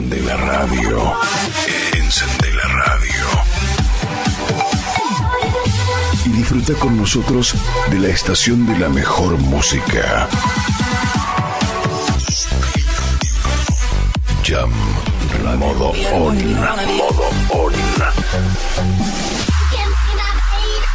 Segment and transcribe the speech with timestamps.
[0.00, 1.12] Encende la radio.
[1.92, 3.24] Encende la radio.
[6.24, 7.54] Y disfruta con nosotros
[7.90, 10.26] de la estación de la mejor música.
[14.42, 14.70] Jam
[15.58, 16.54] modo on.
[16.96, 17.74] Modo on.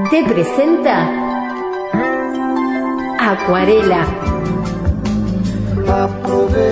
[0.09, 1.07] te presenta
[3.21, 4.07] Acuarela.
[5.89, 6.68] Aprovecha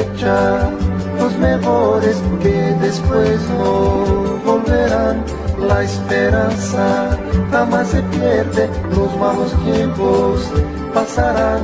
[1.18, 5.24] los mejores que después no volverán.
[5.68, 7.18] La esperanza
[7.50, 10.50] jamás se pierde, los malos tiempos
[10.92, 11.60] pasarán.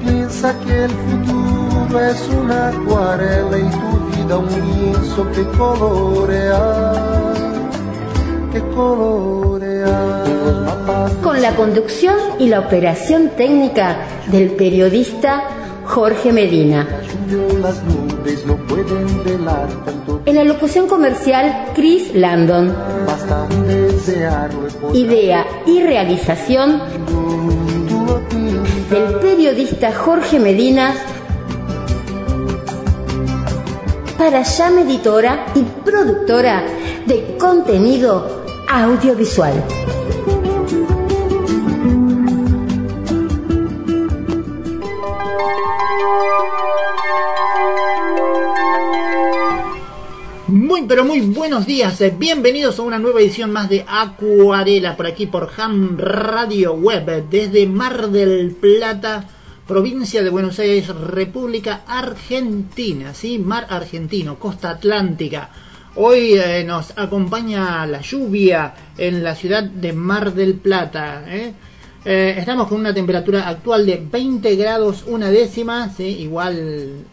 [0.00, 6.92] Piensa que el futuro es una acuarela y tu vida un lienzo que colorea,
[8.52, 10.24] que colorea.
[11.22, 13.96] Con la conducción y la operación técnica
[14.28, 15.44] del periodista
[15.84, 16.86] Jorge Medina.
[18.26, 22.74] Las nubes no pueden velar tanto En la locución comercial, Chris Landon.
[23.06, 26.82] basta desearlo Idea y realización
[28.90, 30.94] del periodista Jorge Medina
[34.18, 36.64] para Jam Editora y productora
[37.06, 39.62] de contenido audiovisual.
[50.88, 55.26] Pero muy buenos días, eh, bienvenidos a una nueva edición más de Acuarela por aquí
[55.26, 59.24] por Ham Radio Web desde Mar del Plata,
[59.66, 63.38] provincia de Buenos Aires, República Argentina, ¿sí?
[63.38, 65.50] Mar Argentino, costa atlántica.
[65.96, 71.24] Hoy eh, nos acompaña la lluvia en la ciudad de Mar del Plata.
[71.26, 71.52] ¿eh?
[72.04, 76.04] Estamos con una temperatura actual de 20 grados una décima, ¿sí?
[76.04, 77.04] igual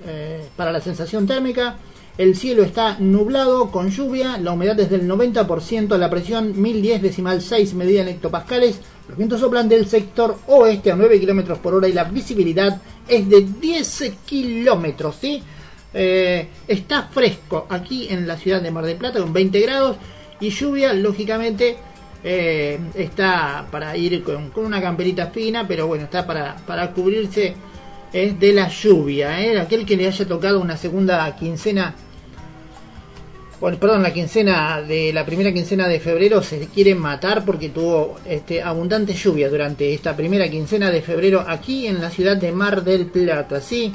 [0.56, 1.78] para la sensación térmica.
[2.16, 7.41] El cielo está nublado con lluvia, la humedad es del 90%, la presión 1010 decimal
[7.41, 11.88] 6 medida en hectopascales, los vientos soplan del sector oeste a 9 kilómetros por hora
[11.88, 15.41] y la visibilidad es de 10 kilómetros, ¿sí?
[15.91, 19.97] Eh, está fresco aquí en la ciudad de Mar del Plata con 20 grados
[20.40, 21.78] y lluvia, lógicamente,
[22.24, 27.56] eh, está para ir con, con una camperita fina, pero bueno, está para, para cubrirse
[28.13, 29.41] eh, de la lluvia.
[29.41, 29.59] ¿eh?
[29.59, 31.94] Aquel que le haya tocado una segunda quincena,
[33.59, 38.19] bueno, perdón, la quincena de la primera quincena de febrero se quiere matar porque tuvo
[38.25, 42.84] este, abundante lluvia durante esta primera quincena de febrero aquí en la ciudad de Mar
[42.84, 43.62] del Plata.
[43.62, 43.91] ¿sí?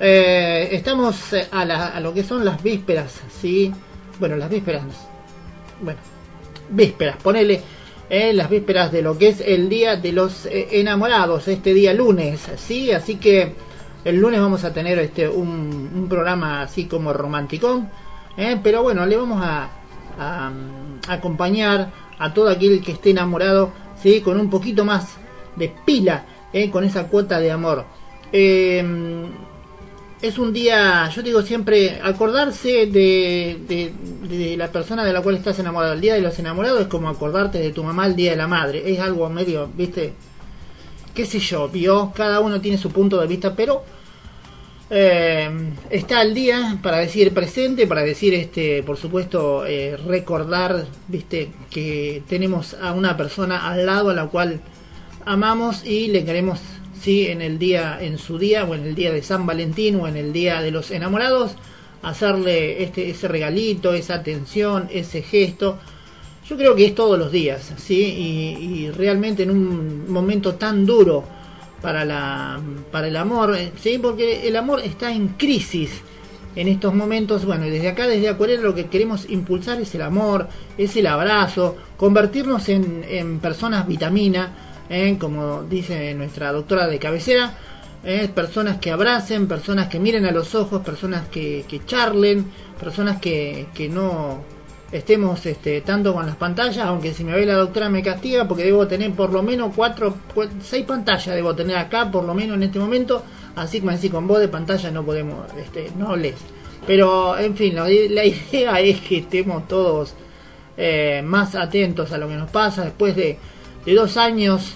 [0.00, 3.70] Eh, estamos eh, a, a lo que son las vísperas, ¿sí?
[4.18, 4.82] Bueno, las vísperas,
[5.82, 6.00] bueno,
[6.70, 7.60] vísperas, ponele
[8.10, 11.94] eh, las vísperas de lo que es el día de los eh, enamorados, este día
[11.94, 12.90] lunes, ¿sí?
[12.90, 13.54] Así que
[14.04, 17.88] el lunes vamos a tener este un, programa así como romanticón,
[18.36, 18.58] ¿eh?
[18.62, 19.70] pero bueno, le vamos a,
[20.18, 23.70] a, mm, acompañar a todo aquel que esté enamorado,
[24.02, 24.20] ¿sí?
[24.20, 25.16] Con un poquito más
[25.54, 26.68] de pila, ¿eh?
[26.68, 27.84] con esa cuota de amor.
[28.32, 28.84] Eh,
[30.22, 35.94] es un día, yo digo siempre, acordarse de, la persona de la cual estás enamorado.
[35.94, 38.46] El día de los enamorados es como acordarte de tu mamá el día de la
[38.46, 38.82] madre.
[38.92, 40.12] Es algo medio, viste,
[41.14, 43.82] qué sé yo, vio, cada uno tiene su punto de vista, pero
[44.90, 45.48] eh,
[45.88, 52.22] está el día para decir presente, para decir, este, por supuesto, eh, recordar, viste, que
[52.28, 54.60] tenemos a una persona al lado a la cual
[55.24, 56.60] amamos y le queremos,
[57.00, 60.06] sí, en el día, en su día, o en el día de San Valentín, o
[60.06, 61.56] en el día de los enamorados,
[62.02, 65.78] hacerle este, ese regalito, esa atención, ese gesto.
[66.48, 71.24] Yo creo que es todos los días, sí, y, realmente en un momento tan duro
[71.80, 72.60] para la,
[72.90, 76.02] para el amor, eh, sí, porque el amor está en crisis
[76.56, 80.48] en estos momentos, bueno, desde acá, desde Acuarela, lo que queremos impulsar es el amor,
[80.76, 85.16] es el abrazo, convertirnos en, en personas vitamina, ¿eh?
[85.18, 87.54] como dice nuestra doctora de cabecera,
[88.04, 88.28] ¿eh?
[88.34, 92.44] personas que abracen, personas que miren a los ojos, personas que, que charlen,
[92.78, 94.42] personas que, que no
[94.92, 98.64] estemos este, tanto con las pantallas, aunque si me ve la doctora me castiga porque
[98.64, 102.56] debo tener por lo menos cuatro, cu- seis pantallas debo tener acá por lo menos
[102.56, 103.22] en este momento,
[103.54, 106.34] así como así con vos de pantalla no podemos, este, no lees.
[106.86, 110.14] Pero, en fin, la, la idea es que estemos todos
[110.76, 113.38] eh, más atentos a lo que nos pasa después de,
[113.84, 114.74] de dos años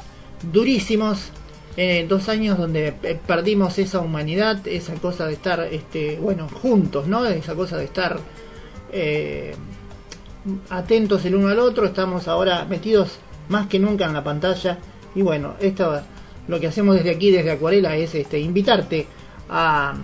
[0.52, 1.30] durísimos,
[1.76, 7.08] eh, dos años donde eh, perdimos esa humanidad, esa cosa de estar, este, bueno, juntos,
[7.08, 7.26] ¿no?
[7.26, 8.18] Esa cosa de estar
[8.92, 9.54] eh,
[10.70, 13.18] atentos el uno al otro, estamos ahora metidos
[13.48, 14.78] más que nunca en la pantalla
[15.14, 16.00] y bueno, esto
[16.46, 19.06] lo que hacemos desde aquí, desde Acuarela, es este, invitarte
[19.48, 19.94] a,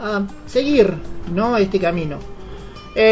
[0.00, 0.92] a seguir
[1.32, 1.56] ¿no?
[1.56, 2.18] este camino.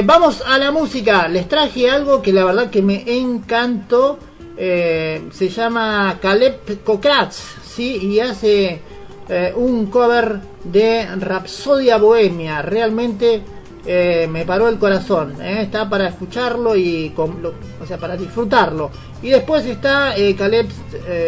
[0.05, 1.26] Vamos a la música.
[1.26, 4.17] Les traje algo que la verdad que me encantó.
[4.64, 7.97] Eh, se llama Caleb Kokratz, ¿sí?
[7.97, 8.81] Y hace
[9.29, 12.62] eh, un cover de Rapsodia Bohemia.
[12.62, 13.43] Realmente
[13.85, 15.43] eh, me paró el corazón.
[15.43, 18.88] Está para escucharlo y con, lo- o sea, para disfrutarlo.
[19.20, 20.69] Y después está Caleb,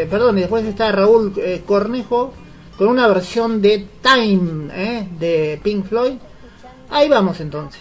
[0.08, 1.32] perdón, y después está Raúl
[1.66, 2.32] Cornejo
[2.78, 6.14] con una versión de Time de Pink Floyd.
[6.88, 7.80] Ahí vamos entonces.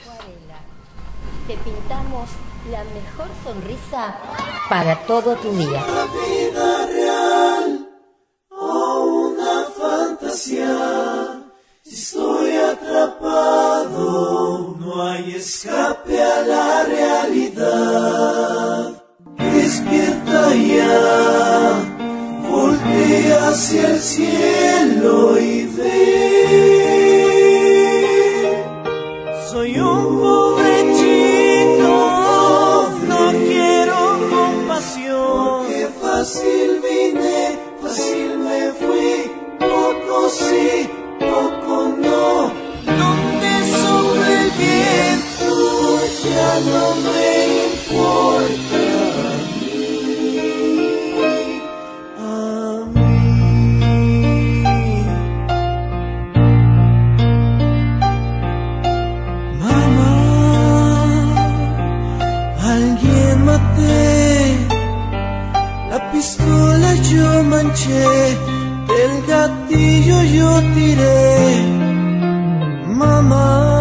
[1.47, 2.29] Te pintamos
[2.71, 4.17] la mejor sonrisa
[4.69, 5.83] para todo tu día.
[11.85, 13.97] Estoy atrapado,
[14.79, 19.03] no hay escape a la realidad.
[19.37, 21.83] Despierta ya,
[22.49, 26.32] voltea hacia el cielo y ve.
[36.23, 39.29] Fácil vine, fácil me fui,
[39.59, 40.89] poco sí,
[41.19, 42.53] poco no.
[42.85, 45.51] Donde sobre el viento
[46.23, 47.27] ya no me
[47.65, 49.12] importa.
[67.75, 68.37] Yo manché,
[69.03, 71.65] el gatillo yo tiré.
[72.87, 73.72] Mamá,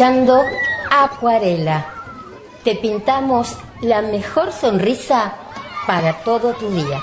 [0.00, 0.42] escuchando
[0.90, 1.84] Acuarela.
[2.64, 5.34] Te pintamos la mejor sonrisa
[5.86, 7.02] para todo tu día.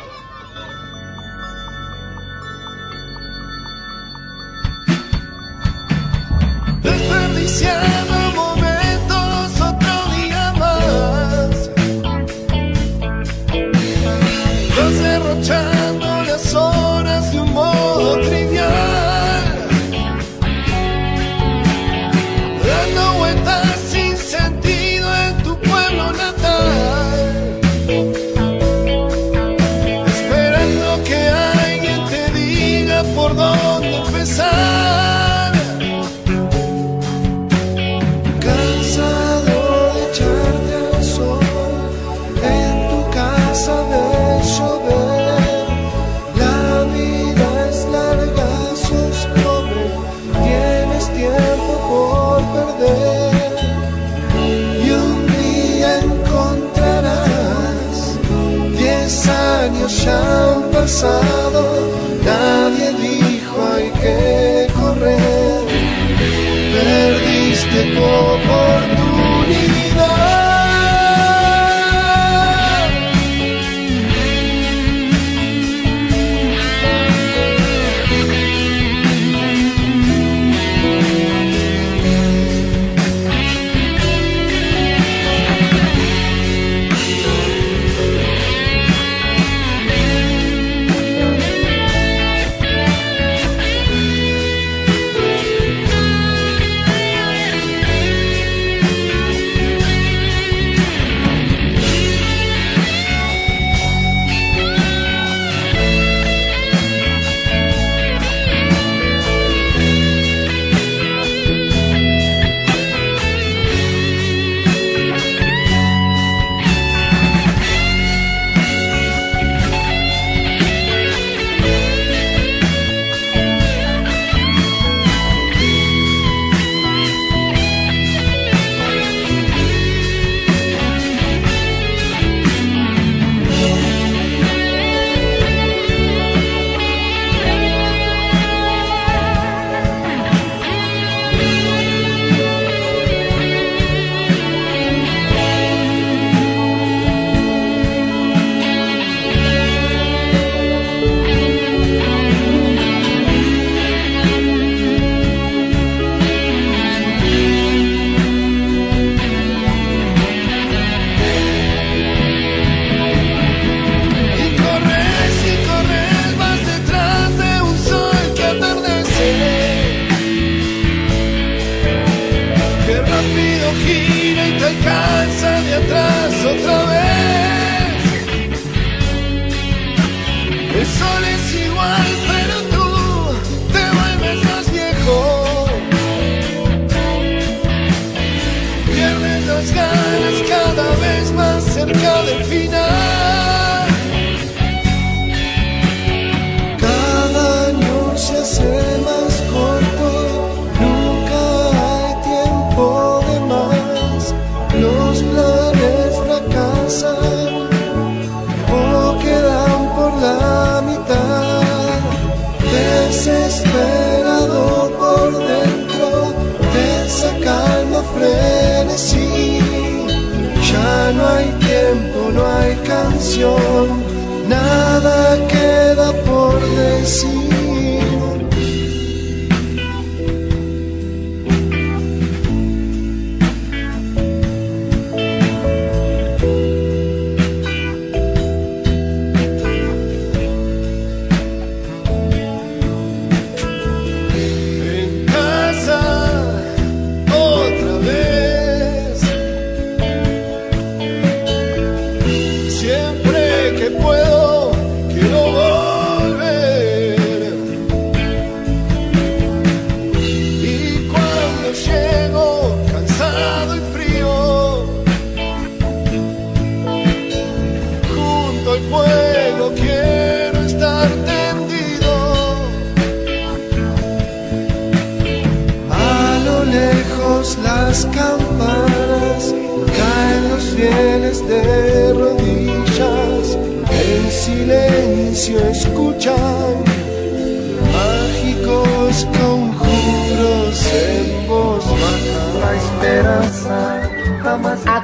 [224.48, 226.27] Nada queda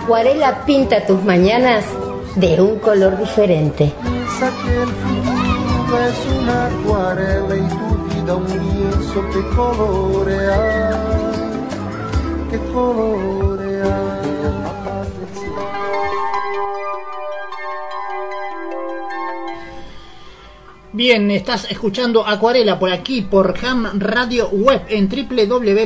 [0.04, 1.86] Acuarela pinta tus mañanas
[2.36, 3.94] de un color diferente.
[4.02, 10.92] piensa que el futuro es una acuarela y tu vida un lienzo que colorea,
[12.52, 14.13] que colorea.
[20.96, 25.84] Bien, estás escuchando Acuarela por aquí, por Ham Radio Web, en www.hamweb.ar.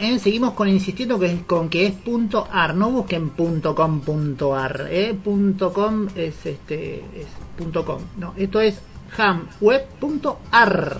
[0.00, 0.18] ¿eh?
[0.18, 4.56] Seguimos con insistiendo que, con que es punto .ar, no busquen punto .com, punto.
[4.90, 5.16] ¿eh?
[5.22, 8.80] Punto .com es, este, es punto .com, no, esto es
[9.16, 10.96] hamweb.ar.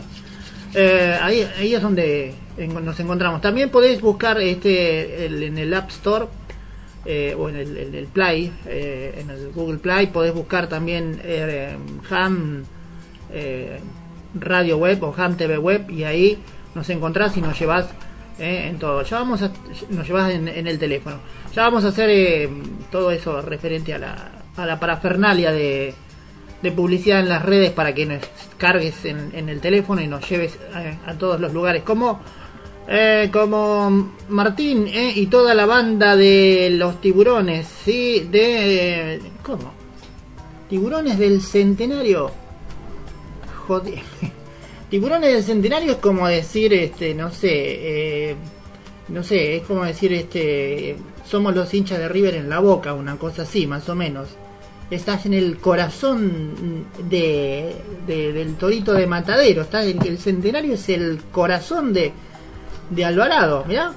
[0.75, 2.35] Eh, ahí, es donde
[2.85, 3.41] nos encontramos.
[3.41, 6.27] También podéis buscar este en el App Store
[7.07, 11.21] eh, o en el, en el Play, eh, en el Google Play, podés buscar también
[11.23, 11.77] eh,
[12.11, 12.65] Ham
[13.33, 13.79] eh,
[14.35, 16.39] Radio Web o Ham TV Web y ahí
[16.75, 17.87] nos encontrás y nos llevas
[18.39, 19.03] eh, en todo.
[19.03, 19.51] Ya vamos a,
[19.91, 21.21] nos llevas en, en el teléfono.
[21.55, 22.51] Ya vamos a hacer
[22.91, 25.95] todo eso referente a la, a la parafernalia de,
[26.63, 28.21] de publicidad en las redes para que nos
[28.57, 31.83] cargues en, en el teléfono y nos lleves eh, a todos los lugares.
[31.83, 32.21] Como
[32.89, 38.29] eh, como Martín eh, y toda la banda de los tiburones, ¿sí?
[38.31, 39.21] De...
[39.43, 39.73] ¿Cómo?
[40.69, 42.31] Tiburones del centenario.
[43.67, 44.01] Joder.
[44.91, 48.37] Tiburones del centenario es como decir, este, no sé, eh,
[49.09, 50.97] no sé, es como decir, este,
[51.29, 54.29] somos los hinchas de River en la boca, una cosa así, más o menos.
[54.89, 57.75] Estás en el corazón de,
[58.07, 62.13] de- del torito de Matadero, está el, el centenario es el corazón de,
[62.91, 63.93] de Alvarado, ¿mirá?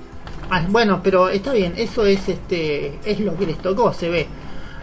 [0.50, 4.28] Ah, bueno, pero está bien, eso es este es lo que les tocó, se ve.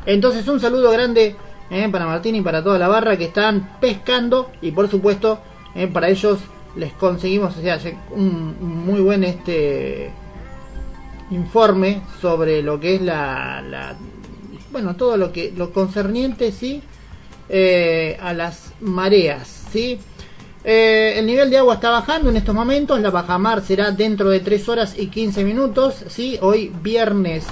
[0.06, 1.34] Entonces un saludo grande
[1.70, 5.40] eh, para Martín y para toda la barra que están pescando y por supuesto
[5.74, 6.38] eh, para ellos
[6.76, 7.54] les conseguimos
[8.12, 10.10] un, muy buen este
[11.30, 13.96] informe sobre lo que es la, la-
[14.70, 16.82] bueno todo lo que lo concerniente sí
[17.48, 19.98] eh, a las mareas sí
[20.68, 24.40] Eh, el nivel de agua está bajando en estos momentos la bajamar será dentro de
[24.40, 27.46] 3 horas y 15 minutos sí hoy viernes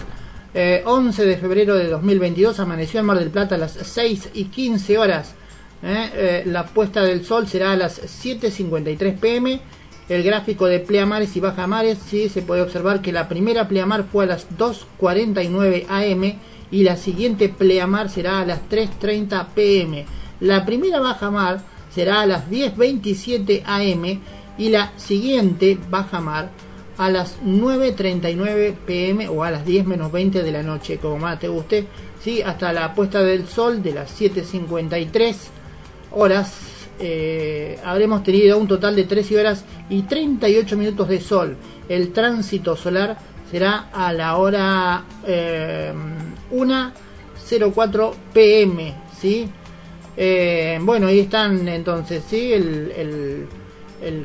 [0.53, 4.47] eh, 11 de febrero de 2022 amaneció en Mar del Plata a las 6 y
[4.47, 5.37] 15 horas
[5.85, 6.11] ¿eh?
[6.13, 9.61] Eh, la puesta del sol será a las 7.53 pm
[10.09, 14.25] el gráfico de pleamares y bajamares sí se puede observar que la primera pleamar fue
[14.25, 16.41] a las 2.49 am
[16.73, 20.05] y la siguiente pleamar será a las 3.30 pm
[20.41, 24.21] la primera bajamar será a las 10.27 am
[24.59, 26.51] y la siguiente bajamar
[26.97, 31.41] a las 9.39 pm o a las 10 menos 20 de la noche, como más
[31.41, 31.87] te guste,
[32.45, 35.37] hasta la puesta del sol de las 7.53
[36.13, 36.71] horas.
[37.01, 41.57] eh, habremos tenido un total de 13 horas y 38 minutos de sol.
[41.89, 43.19] El tránsito solar
[43.51, 45.93] será a la hora eh,
[46.53, 48.95] 1.04 pm.
[49.21, 49.49] ¿sí?
[50.17, 52.53] Eh, bueno, ahí están entonces, ¿sí?
[52.53, 53.47] El,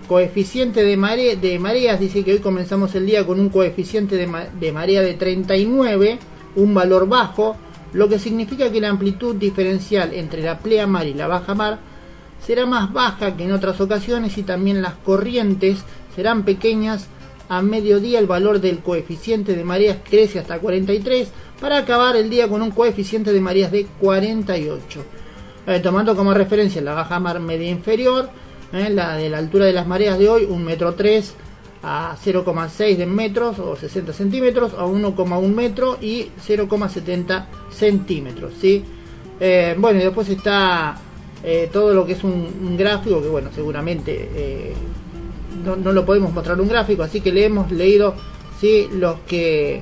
[0.07, 4.27] coeficiente de, mare, de mareas dice que hoy comenzamos el día con un coeficiente de,
[4.27, 6.19] ma- de marea de 39,
[6.57, 7.55] un valor bajo,
[7.93, 11.79] lo que significa que la amplitud diferencial entre la pleamar y la baja mar
[12.45, 15.79] será más baja que en otras ocasiones y también las corrientes
[16.15, 17.07] serán pequeñas.
[17.47, 22.47] A mediodía el valor del coeficiente de mareas crece hasta 43 para acabar el día
[22.47, 25.03] con un coeficiente de mareas de 48.
[25.83, 28.29] Tomando como referencia la baja mar media inferior,
[28.73, 31.35] eh, la de la altura de las mareas de hoy, un metro tres
[31.83, 38.53] a 0,6 de metros o 60 centímetros, a 1,1 metro y 0,70 centímetros.
[38.59, 38.83] ¿sí?
[39.39, 40.97] Eh, bueno, y después está
[41.43, 44.73] eh, todo lo que es un, gráfico, que bueno, seguramente eh,
[45.63, 48.15] no, no, lo podemos mostrar un gráfico, así que le hemos leído
[48.59, 48.87] ¿sí?
[48.91, 49.81] lo, que,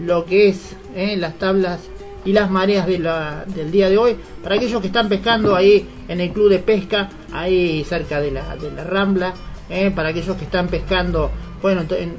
[0.00, 0.76] lo que es
[1.18, 1.80] las tablas
[2.26, 4.16] y las mareas de la, del día de hoy.
[4.42, 8.56] Para aquellos que están pescando ahí en el club de pesca, ahí cerca de la,
[8.56, 9.32] de la Rambla,
[9.70, 11.30] eh, para aquellos que están pescando,
[11.62, 12.16] bueno, en,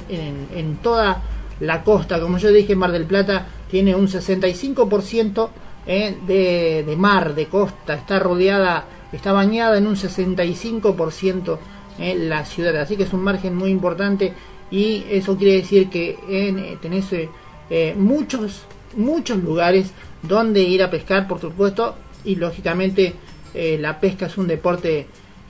[0.54, 1.22] en, toda
[1.60, 5.48] la costa, como yo dije, Mar del Plata tiene un 65%
[5.86, 11.58] eh, de, de, mar, de costa, está rodeada, está bañada en un 65%
[11.98, 14.32] en la ciudad, así que es un margen muy importante
[14.70, 18.62] y eso quiere decir que en, eh, tenés eh, muchos,
[18.96, 23.14] muchos lugares donde ir a pescar, por supuesto, y lógicamente
[23.54, 25.06] eh, la pesca es un deporte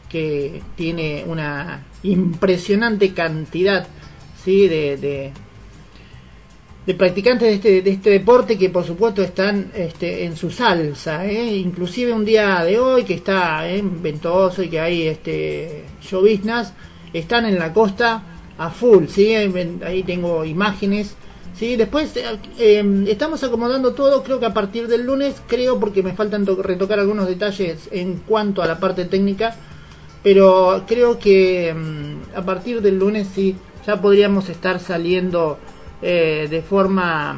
[0.08, 3.86] que tiene una impresionante cantidad
[4.44, 4.68] ¿sí?
[4.68, 5.32] de,
[6.86, 11.26] de, practicantes de este, de este deporte que por supuesto están este, en su salsa,
[11.26, 11.56] ¿eh?
[11.56, 13.82] inclusive un día de hoy que está ¿eh?
[13.84, 16.72] ventoso y que hay este, lloviznas,
[17.12, 18.22] están en la costa
[18.56, 19.34] a full, ¿sí?
[19.34, 21.14] ahí tengo imágenes.
[21.58, 22.22] Sí, después eh,
[22.60, 27.00] eh, estamos acomodando todo, creo que a partir del lunes, creo porque me faltan retocar
[27.00, 29.56] algunos detalles en cuanto a la parte técnica,
[30.22, 35.58] pero creo que mm, a partir del lunes sí, ya podríamos estar saliendo
[36.00, 37.36] eh, de forma,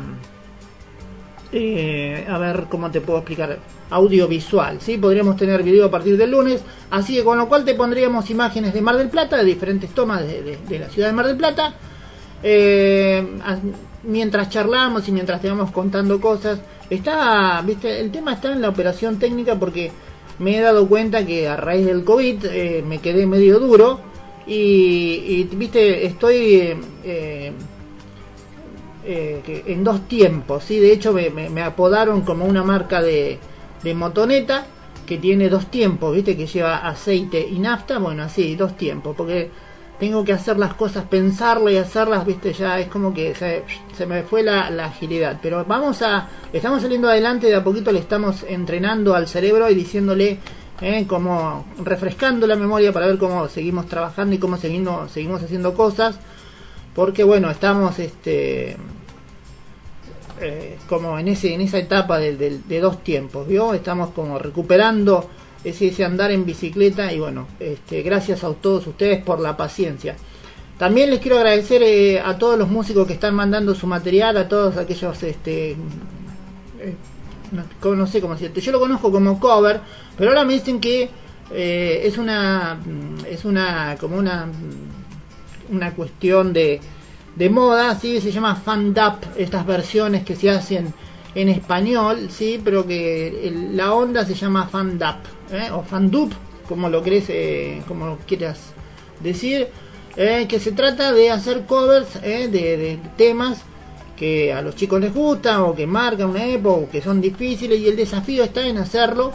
[1.50, 4.98] eh, a ver cómo te puedo explicar, audiovisual, ¿sí?
[4.98, 8.74] Podríamos tener video a partir del lunes, así que con lo cual te pondríamos imágenes
[8.74, 11.74] de Mar del Plata, de diferentes tomas de, la ciudad de Mar del Plata,
[14.02, 18.68] mientras charlamos y mientras te vamos contando cosas, está, viste, el tema está en la
[18.68, 19.90] operación técnica porque
[20.38, 24.00] me he dado cuenta que a raíz del COVID eh, me quedé medio duro
[24.46, 27.52] y, viste, estoy eh,
[29.04, 30.78] eh, en dos tiempos, ¿sí?
[30.78, 33.38] De hecho me, apodaron como una marca de,
[33.82, 34.66] de motoneta
[35.06, 39.50] que tiene dos tiempos, viste, que lleva aceite y nafta, bueno, así, dos tiempos, porque
[40.00, 44.22] tengo que hacer las cosas, pensarlo y hacerlas, viste, ya es como que se, me
[44.22, 45.38] fue la, la, agilidad.
[45.42, 49.74] Pero vamos a, estamos saliendo adelante, de a poquito le estamos entrenando al cerebro y
[49.74, 50.38] diciéndole,
[50.80, 55.74] eh, como refrescando la memoria para ver cómo seguimos trabajando y cómo seguimos, seguimos haciendo
[55.74, 56.18] cosas.
[56.94, 58.76] Porque bueno, estamos este
[60.40, 63.74] eh, como en ese en esa etapa de, de, de dos tiempos, ¿vio?
[63.74, 65.28] Estamos como recuperando
[65.64, 70.16] ese, andar en bicicleta y bueno, este, gracias a todos ustedes por la paciencia.
[70.79, 74.49] También les quiero agradecer eh, a todos los músicos que están mandando su material, a
[74.49, 76.94] todos aquellos, este, eh,
[77.83, 79.81] no, sé cómo decirte, yo lo conozco como cover,
[80.16, 81.11] pero ahora me dicen que
[81.53, 82.79] eh, es una,
[83.29, 84.49] es una, como una,
[85.70, 86.81] una cuestión de,
[87.37, 88.18] de moda, ¿sí?
[88.20, 90.94] se llama fan up, estas versiones que se hacen
[91.35, 95.70] en español, sí, pero que la onda se llama fandap ¿eh?
[95.72, 96.32] o fandup,
[96.68, 98.72] como lo crees, eh, como quieras
[99.20, 99.68] decir,
[100.16, 102.48] eh, que se trata de hacer covers ¿eh?
[102.48, 103.62] de, de, temas
[104.16, 107.78] que a los chicos les gustan o que marcan una época o que son difíciles
[107.78, 109.32] y el desafío está en hacerlo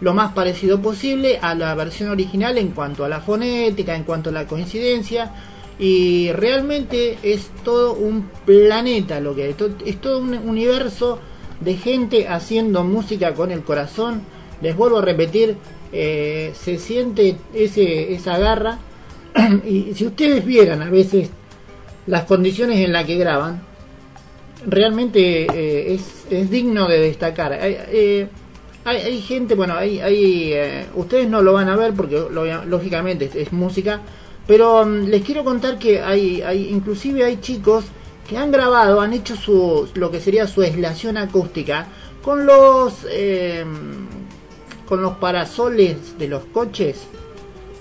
[0.00, 4.30] lo más parecido posible a la versión original en cuanto a la fonética, en cuanto
[4.30, 5.32] a la coincidencia
[5.78, 11.20] y realmente es todo un planeta lo que es, es todo un universo
[11.60, 14.22] de gente haciendo música con el corazón.
[14.60, 15.56] Les vuelvo a repetir,
[15.92, 18.78] eh, se siente ese, esa garra.
[19.66, 21.30] y si ustedes vieran a veces
[22.06, 23.62] las condiciones en las que graban,
[24.66, 27.52] realmente eh, es, es, digno de destacar.
[27.52, 28.28] Hay, eh,
[28.84, 30.54] hay, gente, bueno, hay, hay
[30.94, 32.22] ustedes no lo van a ver porque
[32.66, 34.00] lógicamente es, música,
[34.46, 37.84] pero um, les quiero contar que hay, hay inclusive hay chicos
[38.28, 41.88] que han grabado, han hecho su, lo que sería su aislación acústica
[42.22, 43.04] con los
[44.86, 47.06] con los parasoles de los coches,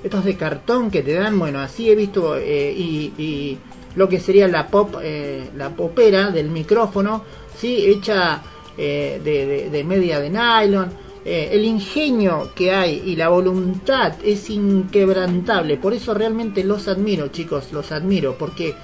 [0.03, 3.57] estos de cartón que te dan, bueno, así he visto eh, y, y,
[3.95, 7.23] lo que sería la pop, eh, la popera del micrófono,
[7.57, 8.41] sí, hecha
[8.77, 11.05] eh, de, de, de, media de nylon.
[11.23, 17.71] El ingenio que hay y la voluntad es inquebrantable, por eso realmente los admiro, chicos,
[17.71, 18.75] los admiro, porque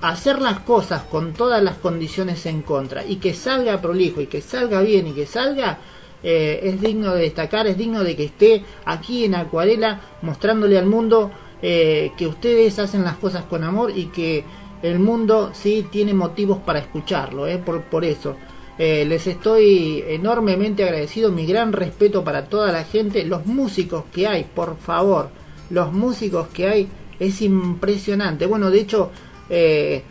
[0.00, 4.40] hacer las cosas con todas las condiciones en contra y que salga prolijo y que
[4.40, 5.78] salga bien y que salga
[6.22, 10.86] eh, es digno de destacar, es digno de que esté aquí en Acuarela mostrándole al
[10.86, 11.30] mundo
[11.62, 14.44] eh, que ustedes hacen las cosas con amor y que
[14.82, 18.36] el mundo sí tiene motivos para escucharlo, eh, por, por eso.
[18.78, 24.26] Eh, les estoy enormemente agradecido, mi gran respeto para toda la gente, los músicos que
[24.26, 25.30] hay, por favor,
[25.70, 28.44] los músicos que hay, es impresionante.
[28.44, 29.10] Bueno, de hecho,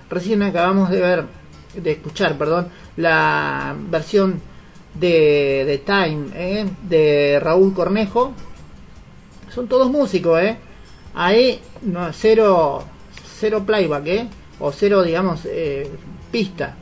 [0.10, 1.26] recién acabamos de ver,
[1.76, 4.42] de escuchar, perdón, la versión
[4.96, 6.66] de, de Time ¿eh?
[6.84, 8.34] de Raúl Cornejo.
[9.54, 10.58] Son todos músicos, ¿eh?
[11.14, 12.84] Ahí no, cero,
[13.40, 14.28] cero playback, ¿eh?
[14.60, 15.90] O cero, digamos, eh,
[16.32, 16.76] pista.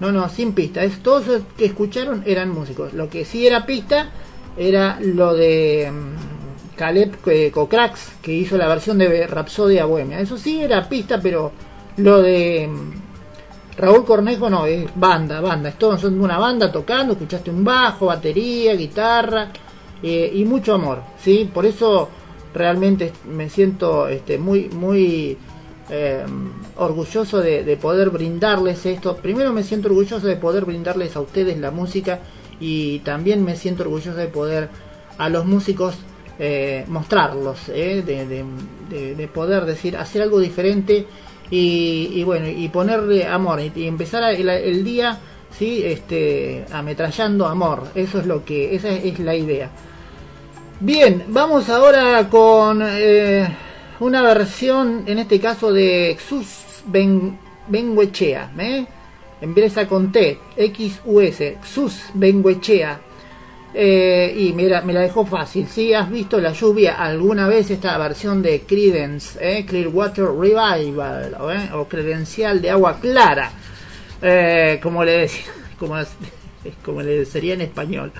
[0.00, 0.82] No, no, sin pista.
[0.82, 2.92] Es, todos los que escucharon eran músicos.
[2.92, 4.10] Lo que sí era pista
[4.56, 10.20] era lo de mm, Caleb eh, Cocrax, que hizo la versión de Rapsodia Bohemia.
[10.20, 11.52] Eso sí era pista, pero
[11.96, 13.01] lo de mm,
[13.76, 15.70] Raúl Cornejo no, es banda, banda.
[15.70, 19.48] Es todo, son una banda tocando, escuchaste un bajo, batería, guitarra
[20.02, 21.50] eh, y mucho amor, ¿sí?
[21.52, 22.08] Por eso
[22.54, 25.38] realmente me siento este, muy, muy
[25.90, 26.22] eh,
[26.76, 29.16] orgulloso de, de poder brindarles esto.
[29.16, 32.20] Primero me siento orgulloso de poder brindarles a ustedes la música
[32.60, 34.68] y también me siento orgulloso de poder
[35.18, 35.94] a los músicos
[36.38, 41.06] eh, mostrarlos, de- de poder decir, hacer algo diferente
[41.54, 45.18] y, bueno, y ponerle amor y, empezar el día,
[45.56, 47.88] sí, este, ametrallando amor.
[47.94, 49.70] Eso es lo que, esa es la idea.
[50.80, 53.46] Bien, vamos ahora con eh,
[54.00, 57.38] una versión, en este caso de Xus ben,
[57.68, 58.86] Benguechea, ¿eh?
[59.40, 62.98] empieza con T, XUS, Xus Benguechea.
[63.74, 65.66] Eh, y mira, me la dejó fácil.
[65.66, 69.64] Si has visto la lluvia alguna vez, esta versión de Credence, ¿eh?
[69.66, 71.70] Clearwater Revival, ¿eh?
[71.74, 73.50] o credencial de agua clara,
[74.20, 75.44] eh, como le decía,
[75.78, 75.96] como,
[76.84, 78.12] como le sería en español.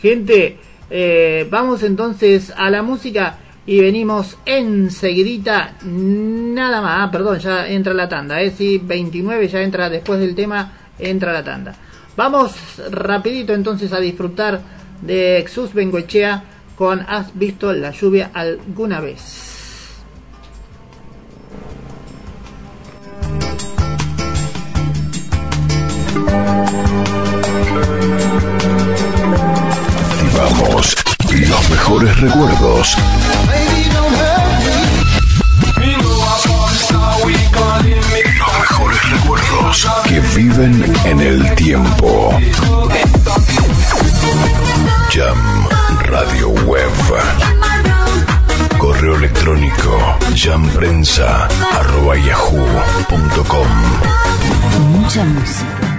[0.00, 0.56] Gente,
[1.50, 8.08] vamos entonces a la música y venimos enseguidita, nada más, ah, perdón, ya entra la
[8.08, 11.74] tanda, eh, sí, 29 ya entra después del tema, entra la tanda.
[12.16, 12.52] Vamos
[12.90, 14.60] rapidito entonces a disfrutar
[15.02, 16.44] de Xus Bengoechea
[16.76, 19.50] con ¿Has visto la lluvia alguna vez?
[30.36, 30.96] Vamos,
[31.32, 32.96] los mejores recuerdos.
[38.38, 39.19] Los mejores recuerdos
[40.04, 42.36] que viven en el tiempo.
[45.10, 45.68] Jam
[46.06, 46.90] Radio Web.
[48.78, 49.96] Correo electrónico
[50.34, 51.46] jamprensa
[51.78, 53.68] arroba yahoo.com.
[54.90, 55.89] Mucha música.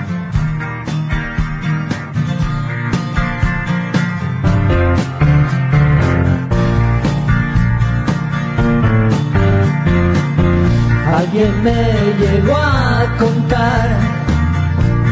[11.33, 13.89] Alguien me llegó a contar,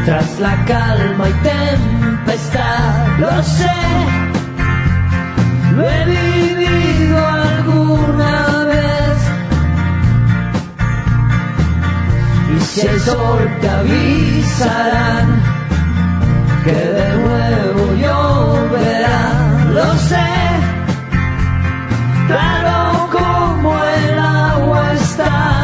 [0.04, 3.80] tras la calma y tempestad, lo sé,
[5.74, 9.18] lo he vivido alguna vez.
[12.54, 15.42] Y si el sol te avisarán
[16.64, 19.32] que de nuevo lloverá,
[19.72, 20.28] lo sé,
[22.26, 25.59] claro como el agua está.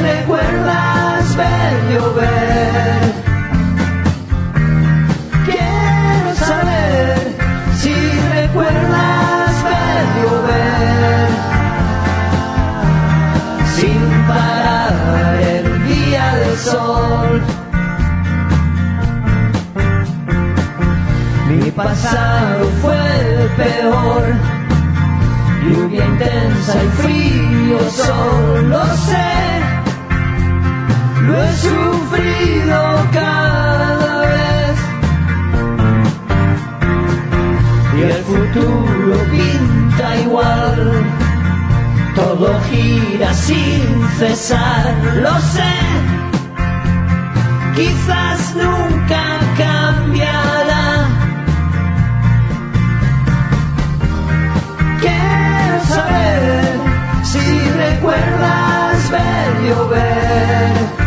[0.00, 3.00] Recuerdas ver llover.
[5.44, 7.36] Quiero saber
[7.76, 7.94] si
[8.34, 11.28] recuerdas ver llover.
[13.76, 17.42] Sin parar el día del sol.
[21.48, 24.22] Mi pasado fue el peor.
[25.64, 29.61] Lluvia intensa y frío sol, lo sé.
[31.62, 32.80] Sufrido
[33.12, 34.76] cada vez.
[37.96, 41.04] Y el futuro pinta igual.
[42.16, 45.74] Todo gira sin cesar, lo sé.
[47.76, 49.24] Quizás nunca
[49.56, 51.06] cambiará.
[55.00, 56.80] Quiero saber
[57.22, 57.44] si
[57.84, 61.01] recuerdas ver llover.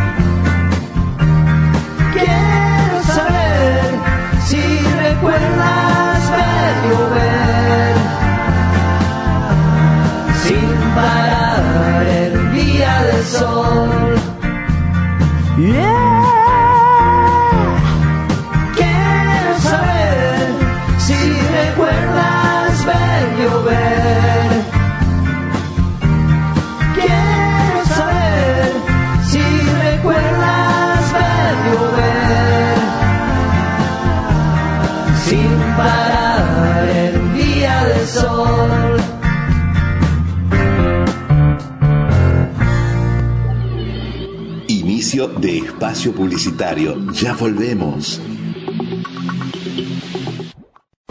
[45.76, 46.96] Espacio publicitario.
[47.12, 48.22] Ya volvemos.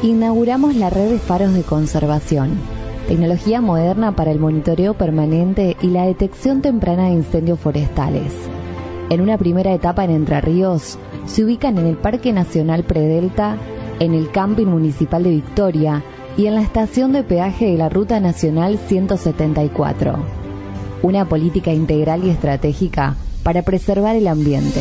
[0.03, 2.53] Inauguramos la red de faros de conservación.
[3.07, 8.33] Tecnología moderna para el monitoreo permanente y la detección temprana de incendios forestales.
[9.11, 13.59] En una primera etapa en Entre Ríos, se ubican en el Parque Nacional Predelta,
[14.01, 16.03] en el Camping Municipal de Victoria
[16.39, 20.17] y en la estación de peaje de la Ruta Nacional 174.
[21.03, 24.81] Una política integral y estratégica para preservar el ambiente.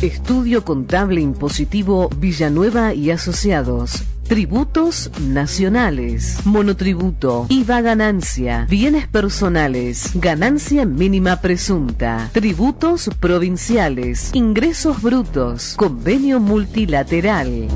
[0.00, 4.04] Estudio Contable Impositivo Villanueva y Asociados.
[4.28, 16.38] Tributos nacionales, monotributo, IVA ganancia, bienes personales, ganancia mínima presunta, tributos provinciales, ingresos brutos, convenio
[16.38, 17.68] multilateral.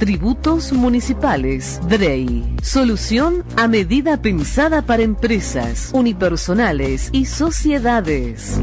[0.00, 2.56] Tributos municipales, DREI.
[2.62, 8.58] Solución a medida pensada para empresas, unipersonales y sociedades.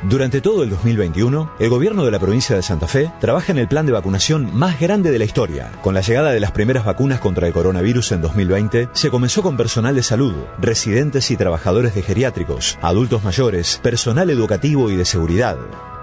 [0.09, 3.69] Durante todo el 2021, el gobierno de la provincia de Santa Fe trabaja en el
[3.69, 5.73] plan de vacunación más grande de la historia.
[5.81, 9.57] Con la llegada de las primeras vacunas contra el coronavirus en 2020, se comenzó con
[9.57, 15.57] personal de salud, residentes y trabajadores de geriátricos, adultos mayores, personal educativo y de seguridad.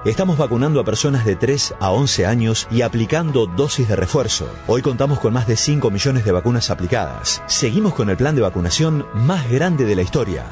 [0.03, 4.49] Estamos vacunando a personas de 3 a 11 años y aplicando dosis de refuerzo.
[4.65, 7.43] Hoy contamos con más de 5 millones de vacunas aplicadas.
[7.45, 10.43] Seguimos con el plan de vacunación más grande de la historia.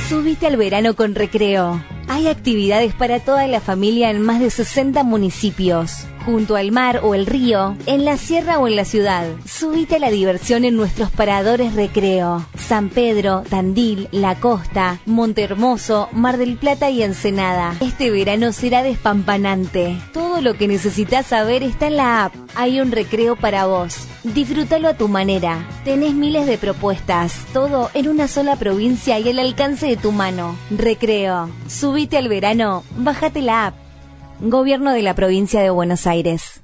[0.09, 1.83] Subite al verano con recreo.
[2.07, 7.15] Hay actividades para toda la familia en más de 60 municipios junto al mar o
[7.15, 9.25] el río, en la sierra o en la ciudad.
[9.45, 12.45] Subite a la diversión en nuestros paradores recreo.
[12.57, 17.75] San Pedro, Tandil, La Costa, Montehermoso, Mar del Plata y Ensenada.
[17.79, 19.97] Este verano será despampanante.
[20.13, 22.33] Todo lo que necesitas saber está en la app.
[22.55, 23.97] Hay un recreo para vos.
[24.23, 25.67] Disfrútalo a tu manera.
[25.85, 30.55] Tenés miles de propuestas, todo en una sola provincia y al alcance de tu mano.
[30.69, 31.49] Recreo.
[31.67, 33.88] Subite al verano, bájate la app.
[34.41, 36.61] Gobierno de la provincia de Buenos Aires.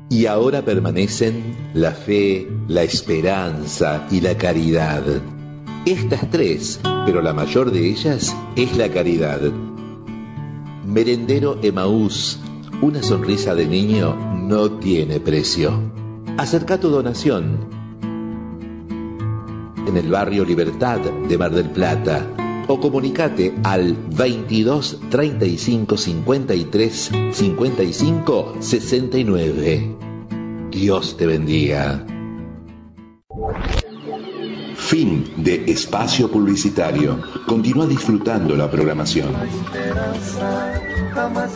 [0.10, 5.04] Y ahora permanecen la fe, la esperanza y la caridad.
[5.86, 9.40] Estas tres, pero la mayor de ellas es la caridad.
[10.86, 12.40] Merendero Emaús,
[12.82, 15.72] una sonrisa de niño no tiene precio.
[16.38, 17.70] Acerca tu donación
[19.88, 22.28] en el barrio Libertad de Mar del Plata
[22.68, 29.98] o comunicate al 22 35 53 55 69.
[30.70, 32.06] Dios te bendiga.
[34.84, 37.18] Fin de espacio publicitario.
[37.48, 39.34] Continúa disfrutando la programación.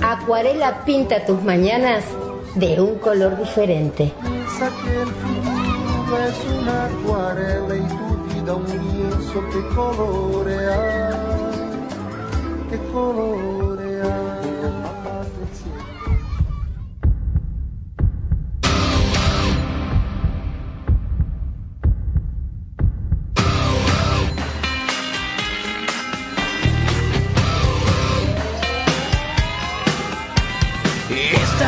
[0.02, 2.06] Acuarela pinta tus mañanas
[2.56, 4.14] de un color diferente.
[4.22, 11.20] Piensa que el futuro es una acuarela y tu vida un lienzo que colorea,
[12.72, 13.77] que colorea.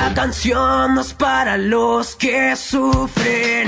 [0.10, 3.68] Esta canción no para los que sufren.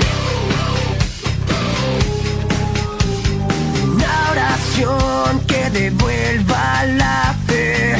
[3.84, 7.94] Una oración que devuelva la fe.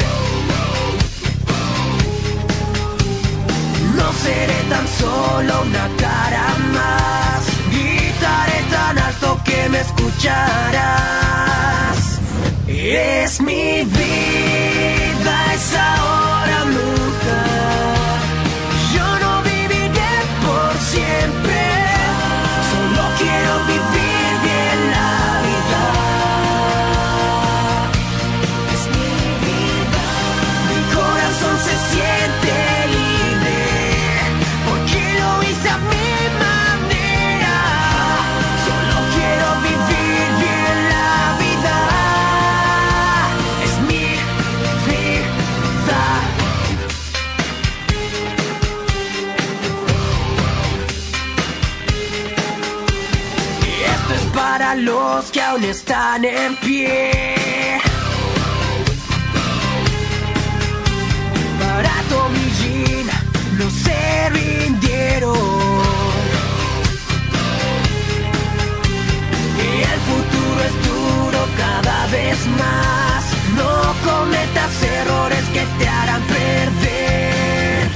[3.95, 7.42] No seré tan solo una cara más.
[55.53, 57.11] Aún están en pie.
[61.59, 63.07] Para Tommy Jean
[63.57, 65.37] no se rindieron.
[69.57, 73.23] Y el futuro es duro cada vez más.
[73.59, 73.73] No
[74.09, 77.87] cometas errores que te harán perder.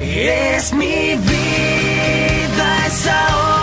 [0.00, 3.59] Es mi vida, es ahora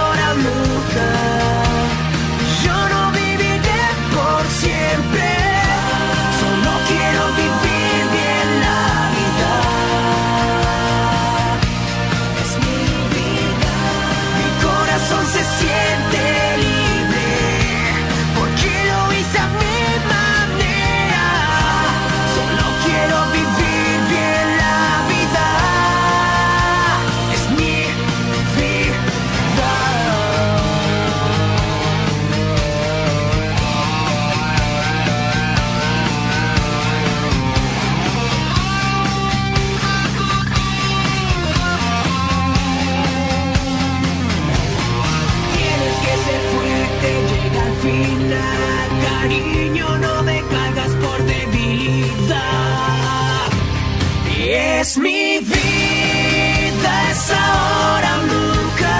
[54.87, 58.93] Es mi vida, es ahora nunca.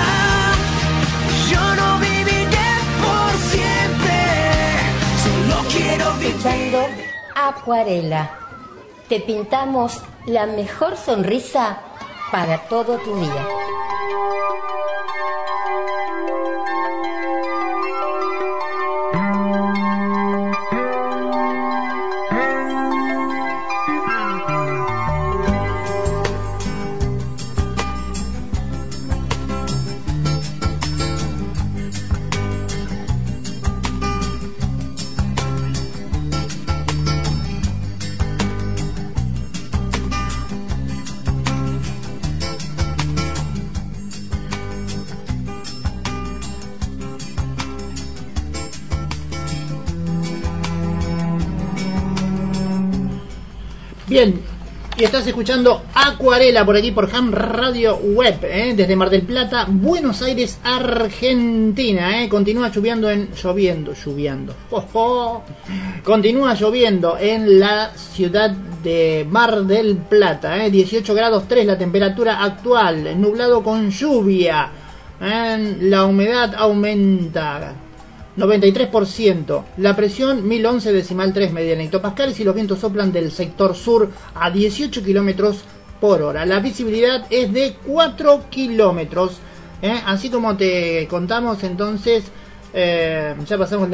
[1.49, 2.71] Yo no viviré
[3.01, 4.19] por siempre.
[5.23, 6.79] Solo quiero Escuchando
[7.35, 8.37] Acuarela.
[9.07, 11.79] Te pintamos la mejor sonrisa
[12.33, 13.47] para todo tu día.
[54.99, 58.73] Y estás escuchando Acuarela por aquí por Ham Radio Web, ¿eh?
[58.75, 62.23] desde Mar del Plata, Buenos Aires, Argentina.
[62.23, 62.27] ¿eh?
[62.27, 63.29] Continúa lloviendo en.
[63.31, 64.55] lloviendo, lloviendo.
[66.03, 70.65] Continúa lloviendo en la ciudad de Mar del Plata.
[70.65, 70.71] ¿eh?
[70.71, 74.71] 18 grados 3 la temperatura actual, nublado con lluvia.
[75.21, 75.77] ¿eh?
[75.79, 77.86] La humedad aumenta.
[78.37, 79.63] 93%.
[79.77, 84.09] La presión 1011 decimal 3 media en hectopascales y los vientos soplan del sector sur
[84.35, 85.63] a 18 kilómetros
[85.99, 86.45] por hora.
[86.45, 89.39] La visibilidad es de 4 kilómetros.
[89.81, 89.99] ¿eh?
[90.05, 92.25] Así como te contamos entonces,
[92.73, 93.89] eh, ya pasamos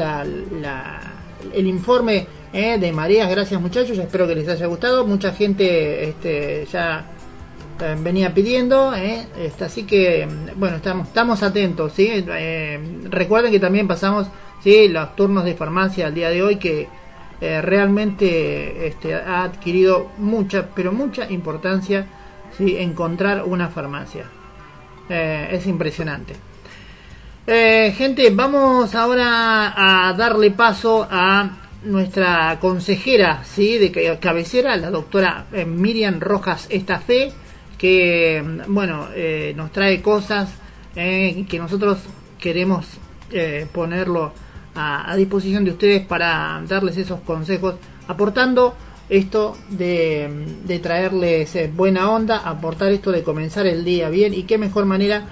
[1.52, 2.78] el informe ¿eh?
[2.78, 3.30] de mareas.
[3.30, 5.06] Gracias muchachos, espero que les haya gustado.
[5.06, 7.06] Mucha gente este, ya
[7.80, 9.26] eh, venía pidiendo, ¿eh?
[9.36, 12.08] Este, así que bueno, estamos, estamos atentos, ¿sí?
[12.10, 12.78] Eh,
[13.10, 14.28] recuerden que también pasamos
[14.62, 14.88] ¿sí?
[14.88, 16.88] los turnos de farmacia al día de hoy que
[17.40, 22.06] realmente este, ha adquirido mucha, pero mucha importancia
[22.56, 22.76] ¿sí?
[22.78, 24.24] encontrar una farmacia.
[25.10, 26.34] Es impresionante.
[27.46, 29.74] Gente, vamos ahora
[30.08, 31.50] a darle paso a
[31.82, 33.76] nuestra consejera ¿sí?
[33.76, 37.30] de ca- cabecera, la doctora Miriam Rojas Estafé,
[37.84, 40.48] que bueno, eh, nos trae cosas
[40.96, 41.98] eh, que nosotros
[42.40, 42.86] queremos
[43.30, 44.32] eh, ponerlo
[44.74, 47.74] a, disposición de ustedes para darles esos consejos,
[48.08, 48.74] aportando
[49.10, 54.86] esto de, traerles buena onda, aportar esto de comenzar el día bien y qué mejor
[54.86, 55.26] manera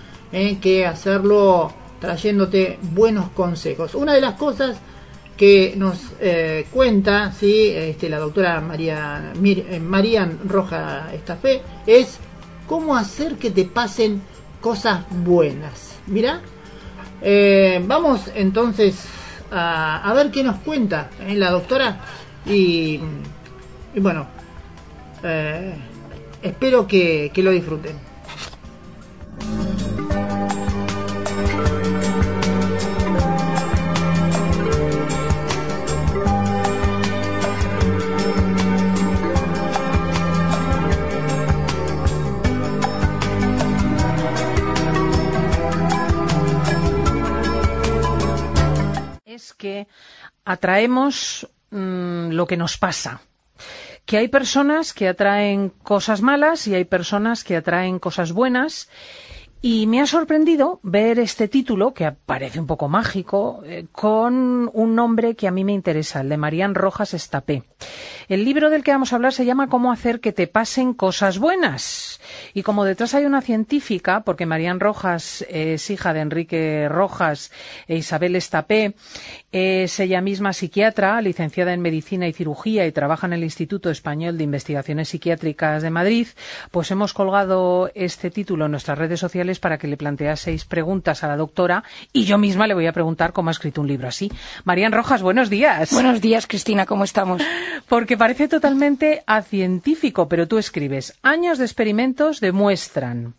[0.60, 3.94] que hacerlo trayéndote buenos consejos.
[3.94, 4.76] Una de las cosas
[5.38, 5.98] que nos
[6.70, 7.68] cuenta ¿sí?
[7.74, 9.32] este, la doctora María,
[9.80, 12.20] Marian Roja Estafé es
[12.72, 14.22] cómo hacer que te pasen
[14.62, 15.98] cosas buenas.
[16.06, 16.40] Mira,
[17.20, 19.04] eh, vamos entonces
[19.50, 22.00] a, ver qué nos cuenta eh, la doctora
[22.46, 22.98] y,
[23.94, 24.26] bueno,
[25.22, 25.74] eh,
[26.40, 28.11] espero que lo disfruten.
[49.42, 49.86] Es que
[50.44, 53.22] atraemos mm, lo que nos pasa.
[54.06, 58.88] Que hay personas que atraen cosas malas y hay personas que atraen cosas buenas.
[59.64, 64.94] Y me ha sorprendido ver este título, que parece un poco mágico, eh, con un
[64.96, 67.62] nombre que a mí me interesa, el de Marían Rojas Estapé.
[68.28, 71.38] El libro del que vamos a hablar se llama Cómo hacer que te pasen cosas
[71.38, 72.20] buenas.
[72.54, 77.52] Y como detrás hay una científica, porque Marían Rojas es hija de Enrique Rojas
[77.86, 78.94] e Isabel Estapé,
[79.52, 84.38] es ella misma psiquiatra, licenciada en Medicina y Cirugía y trabaja en el Instituto Español
[84.38, 86.26] de Investigaciones Psiquiátricas de Madrid,
[86.72, 91.28] pues hemos colgado este título en nuestras redes sociales para que le planteaseis preguntas a
[91.28, 94.30] la doctora y yo misma le voy a preguntar cómo ha escrito un libro así.
[94.64, 95.92] Marían Rojas, buenos días.
[95.92, 97.42] Buenos días, Cristina, ¿cómo estamos?
[97.88, 103.34] Porque parece totalmente acientífico, pero tú escribes, años de experimentos demuestran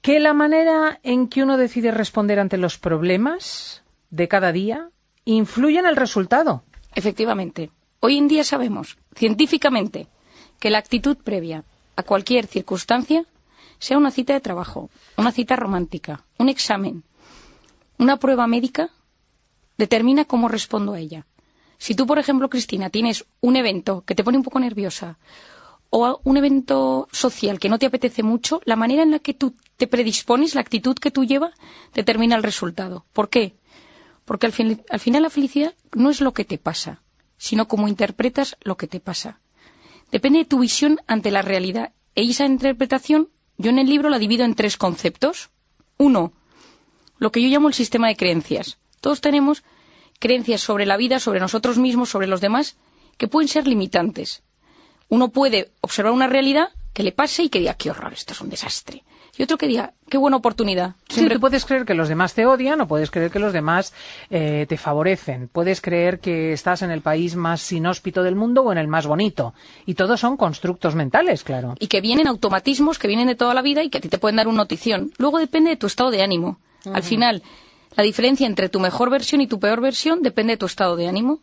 [0.00, 4.88] que la manera en que uno decide responder ante los problemas de cada día
[5.24, 6.62] influye en el resultado.
[6.94, 7.70] Efectivamente.
[8.00, 10.08] Hoy en día sabemos, científicamente,
[10.58, 11.64] que la actitud previa
[11.96, 13.24] a cualquier circunstancia,
[13.82, 17.02] sea una cita de trabajo, una cita romántica, un examen,
[17.98, 18.90] una prueba médica,
[19.76, 21.26] determina cómo respondo a ella.
[21.78, 25.18] Si tú, por ejemplo, Cristina, tienes un evento que te pone un poco nerviosa
[25.90, 29.56] o un evento social que no te apetece mucho, la manera en la que tú
[29.76, 31.52] te predispones, la actitud que tú llevas,
[31.92, 33.04] determina el resultado.
[33.12, 33.56] ¿Por qué?
[34.24, 34.52] Porque al
[35.00, 37.02] final la felicidad no es lo que te pasa,
[37.36, 39.40] sino cómo interpretas lo que te pasa.
[40.12, 41.90] Depende de tu visión ante la realidad.
[42.14, 45.50] E esa interpretación, yo en el libro la divido en tres conceptos.
[45.98, 46.32] Uno,
[47.18, 48.78] lo que yo llamo el sistema de creencias.
[49.00, 49.62] Todos tenemos
[50.18, 52.76] creencias sobre la vida, sobre nosotros mismos, sobre los demás,
[53.18, 54.42] que pueden ser limitantes.
[55.08, 58.40] Uno puede observar una realidad que le pase y que diga, qué horror, esto es
[58.40, 59.04] un desastre.
[59.36, 60.94] Y otro que diga, qué buena oportunidad.
[61.08, 63.94] Sí, tú puedes creer que los demás te odian o puedes creer que los demás
[64.28, 65.48] eh, te favorecen.
[65.48, 69.06] Puedes creer que estás en el país más inhóspito del mundo o en el más
[69.06, 69.54] bonito.
[69.86, 71.76] Y todos son constructos mentales, claro.
[71.78, 74.18] y que vienen automatismos que vienen de toda la vida y que a ti te
[74.18, 75.12] pueden dar una notición.
[75.16, 76.58] Luego depende de tu estado de ánimo.
[76.92, 77.42] Al final,
[77.94, 81.08] la diferencia entre tu mejor versión y tu peor versión depende de tu estado de
[81.08, 81.40] ánimo.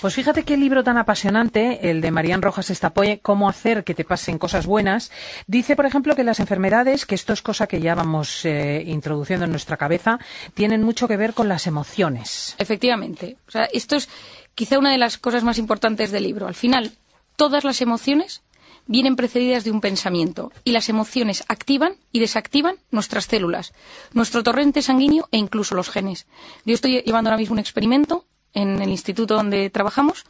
[0.00, 4.04] Pues fíjate qué libro tan apasionante, el de Marían Rojas Estapoye, Cómo hacer que te
[4.04, 5.12] pasen cosas buenas.
[5.46, 9.44] Dice, por ejemplo, que las enfermedades, que esto es cosa que ya vamos eh, introduciendo
[9.44, 10.18] en nuestra cabeza,
[10.54, 12.56] tienen mucho que ver con las emociones.
[12.58, 13.36] Efectivamente.
[13.46, 14.08] O sea, esto es
[14.54, 16.48] quizá una de las cosas más importantes del libro.
[16.48, 16.92] Al final,
[17.36, 18.42] todas las emociones
[18.86, 23.72] vienen precedidas de un pensamiento y las emociones activan y desactivan nuestras células,
[24.12, 26.26] nuestro torrente sanguíneo e incluso los genes.
[26.64, 28.24] Yo estoy llevando ahora mismo un experimento
[28.54, 30.24] en el instituto donde trabajamos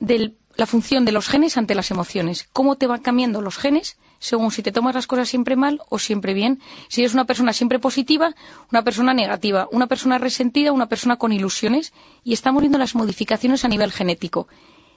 [0.00, 2.48] de la función de los genes ante las emociones.
[2.52, 5.98] Cómo te van cambiando los genes según si te tomas las cosas siempre mal o
[5.98, 6.60] siempre bien.
[6.88, 8.34] Si eres una persona siempre positiva,
[8.70, 11.92] una persona negativa, una persona resentida, una persona con ilusiones.
[12.22, 14.48] Y estamos viendo las modificaciones a nivel genético.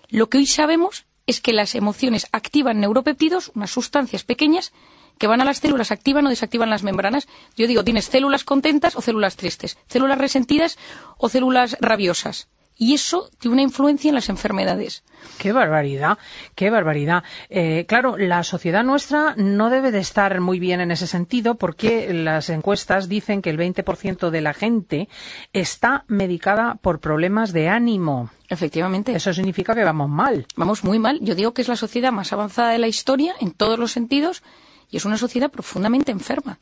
[0.09, 4.73] Lo que hoy sabemos es que las emociones activan neuropéptidos, unas sustancias pequeñas,
[5.19, 7.27] que van a las células, activan o desactivan las membranas.
[7.55, 10.77] Yo digo, tienes células contentas o células tristes, células resentidas
[11.17, 12.47] o células rabiosas
[12.77, 15.03] y eso tiene una influencia en las enfermedades.
[15.37, 16.17] Qué barbaridad,
[16.55, 17.23] qué barbaridad.
[17.49, 22.13] Eh, claro, la sociedad nuestra no debe de estar muy bien en ese sentido porque
[22.13, 25.09] las encuestas dicen que el 20% de la gente
[25.53, 28.29] está medicada por problemas de ánimo.
[28.49, 29.15] Efectivamente.
[29.15, 30.45] Eso significa que vamos mal.
[30.55, 31.19] Vamos muy mal.
[31.21, 34.43] Yo digo que es la sociedad más avanzada de la historia en todos los sentidos
[34.89, 36.59] y es una sociedad profundamente enferma.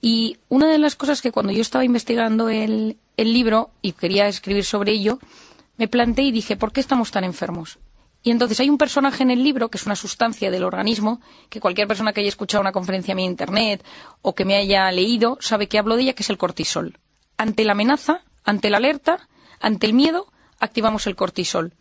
[0.00, 4.26] Y una de las cosas que cuando yo estaba investigando el, el libro y quería
[4.28, 5.18] escribir sobre ello,
[5.76, 7.78] me planteé y dije, ¿por qué estamos tan enfermos?
[8.22, 11.60] Y entonces hay un personaje en el libro, que es una sustancia del organismo, que
[11.60, 13.84] cualquier persona que haya escuchado una conferencia en Internet
[14.22, 16.98] o que me haya leído sabe que hablo de ella, que es el cortisol.
[17.36, 19.28] Ante la amenaza, ante la alerta,
[19.60, 21.74] ante el miedo, activamos el cortisol.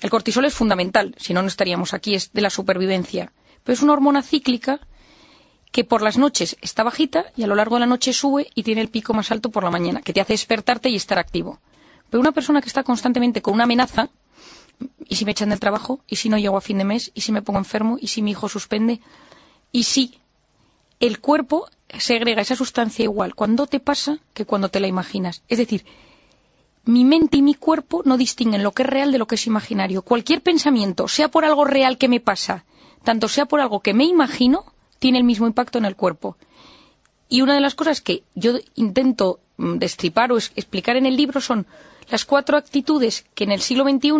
[0.00, 3.32] El cortisol es fundamental, si no, no estaríamos aquí, es de la supervivencia.
[3.64, 4.80] Pero es una hormona cíclica
[5.70, 8.62] que por las noches está bajita y a lo largo de la noche sube y
[8.62, 11.60] tiene el pico más alto por la mañana, que te hace despertarte y estar activo.
[12.10, 14.08] Pero una persona que está constantemente con una amenaza,
[15.06, 17.20] y si me echan del trabajo, y si no llego a fin de mes, y
[17.20, 19.00] si me pongo enfermo, y si mi hijo suspende,
[19.72, 20.18] y si
[21.00, 25.42] el cuerpo segrega esa sustancia igual cuando te pasa que cuando te la imaginas.
[25.48, 25.84] Es decir,
[26.84, 29.46] mi mente y mi cuerpo no distinguen lo que es real de lo que es
[29.46, 30.02] imaginario.
[30.02, 32.64] Cualquier pensamiento, sea por algo real que me pasa,
[33.04, 34.64] tanto sea por algo que me imagino,
[34.98, 36.36] tiene el mismo impacto en el cuerpo.
[37.28, 41.40] Y una de las cosas que yo intento mm, destripar o explicar en el libro
[41.40, 41.66] son
[42.10, 44.12] las cuatro actitudes que en el siglo XXI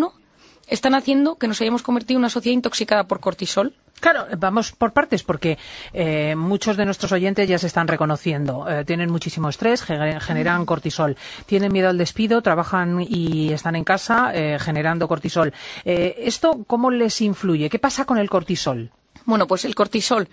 [0.66, 3.74] están haciendo que nos hayamos convertido en una sociedad intoxicada por cortisol.
[4.01, 5.59] Claro, vamos por partes porque
[5.93, 8.68] eh, muchos de nuestros oyentes ya se están reconociendo.
[8.68, 11.16] Eh, tienen muchísimo estrés, generan cortisol.
[11.47, 15.53] Tienen miedo al despido, trabajan y están en casa eh, generando cortisol.
[15.85, 17.68] ¿Esto cómo les influye?
[17.68, 18.93] ¿Qué pasa con el cortisol?
[19.24, 20.29] Bueno, pues el cortisol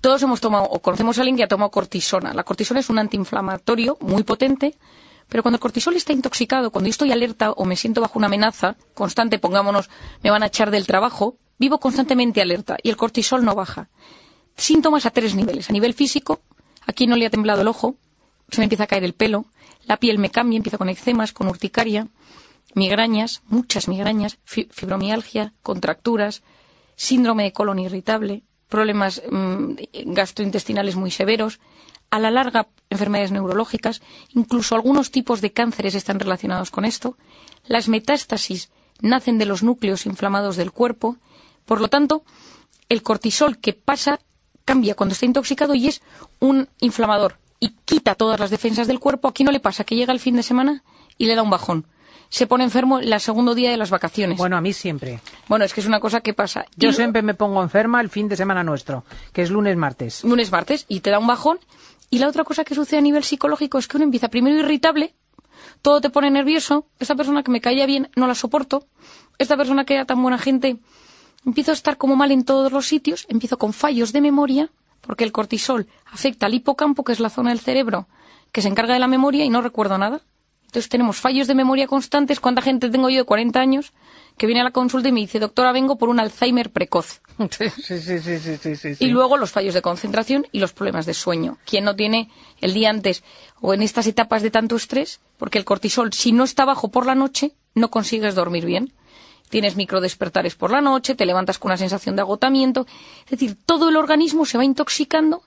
[0.00, 2.32] todos hemos tomado o conocemos a alguien que ha tomado cortisona.
[2.32, 4.76] La cortisona es un antiinflamatorio muy potente,
[5.28, 8.76] pero cuando el cortisol está intoxicado, cuando estoy alerta o me siento bajo una amenaza
[8.94, 9.90] constante, pongámonos,
[10.22, 13.88] me van a echar del trabajo, vivo constantemente alerta y el cortisol no baja.
[14.56, 15.68] Síntomas a tres niveles.
[15.70, 16.40] A nivel físico,
[16.86, 17.96] aquí no le ha temblado el ojo,
[18.50, 19.46] se me empieza a caer el pelo,
[19.86, 22.08] la piel me cambia, empiezo con eczemas, con urticaria,
[22.74, 26.42] migrañas, muchas migrañas, fibromialgia, contracturas,
[26.96, 29.74] síndrome de colon irritable, problemas mm,
[30.06, 31.60] gastrointestinales muy severos,
[32.10, 34.00] a la larga enfermedades neurológicas,
[34.34, 37.16] incluso algunos tipos de cánceres están relacionados con esto.
[37.66, 41.16] Las metástasis nacen de los núcleos inflamados del cuerpo,
[41.64, 42.22] por lo tanto,
[42.88, 44.20] el cortisol que pasa
[44.64, 46.02] cambia cuando está intoxicado y es
[46.38, 49.28] un inflamador y quita todas las defensas del cuerpo.
[49.28, 50.84] Aquí no le pasa que llega el fin de semana
[51.18, 51.86] y le da un bajón
[52.34, 54.36] se pone enfermo el segundo día de las vacaciones.
[54.36, 55.20] Bueno, a mí siempre.
[55.46, 56.66] Bueno, es que es una cosa que pasa.
[56.74, 60.24] Yo siempre me pongo enferma el fin de semana nuestro, que es lunes, martes.
[60.24, 61.60] Lunes, martes, y te da un bajón.
[62.10, 65.14] Y la otra cosa que sucede a nivel psicológico es que uno empieza primero irritable,
[65.80, 68.88] todo te pone nervioso, esta persona que me caía bien no la soporto,
[69.38, 70.78] esta persona que era tan buena gente,
[71.46, 74.70] empiezo a estar como mal en todos los sitios, empiezo con fallos de memoria,
[75.02, 78.08] porque el cortisol afecta al hipocampo, que es la zona del cerebro
[78.50, 80.20] que se encarga de la memoria, y no recuerdo nada.
[80.74, 82.40] Entonces tenemos fallos de memoria constantes.
[82.40, 83.92] ¿Cuánta gente tengo yo de 40 años
[84.36, 87.20] que viene a la consulta y me dice, doctora, vengo por un Alzheimer precoz?
[87.48, 91.58] Sí, sí, sí, sí, Y luego los fallos de concentración y los problemas de sueño.
[91.64, 92.28] ¿Quién no tiene
[92.60, 93.22] el día antes
[93.60, 95.20] o en estas etapas de tanto estrés?
[95.36, 98.92] Porque el cortisol, si no está bajo por la noche, no consigues dormir bien.
[99.50, 102.84] Tienes microdespertares por la noche, te levantas con una sensación de agotamiento.
[103.26, 105.44] Es decir, todo el organismo se va intoxicando.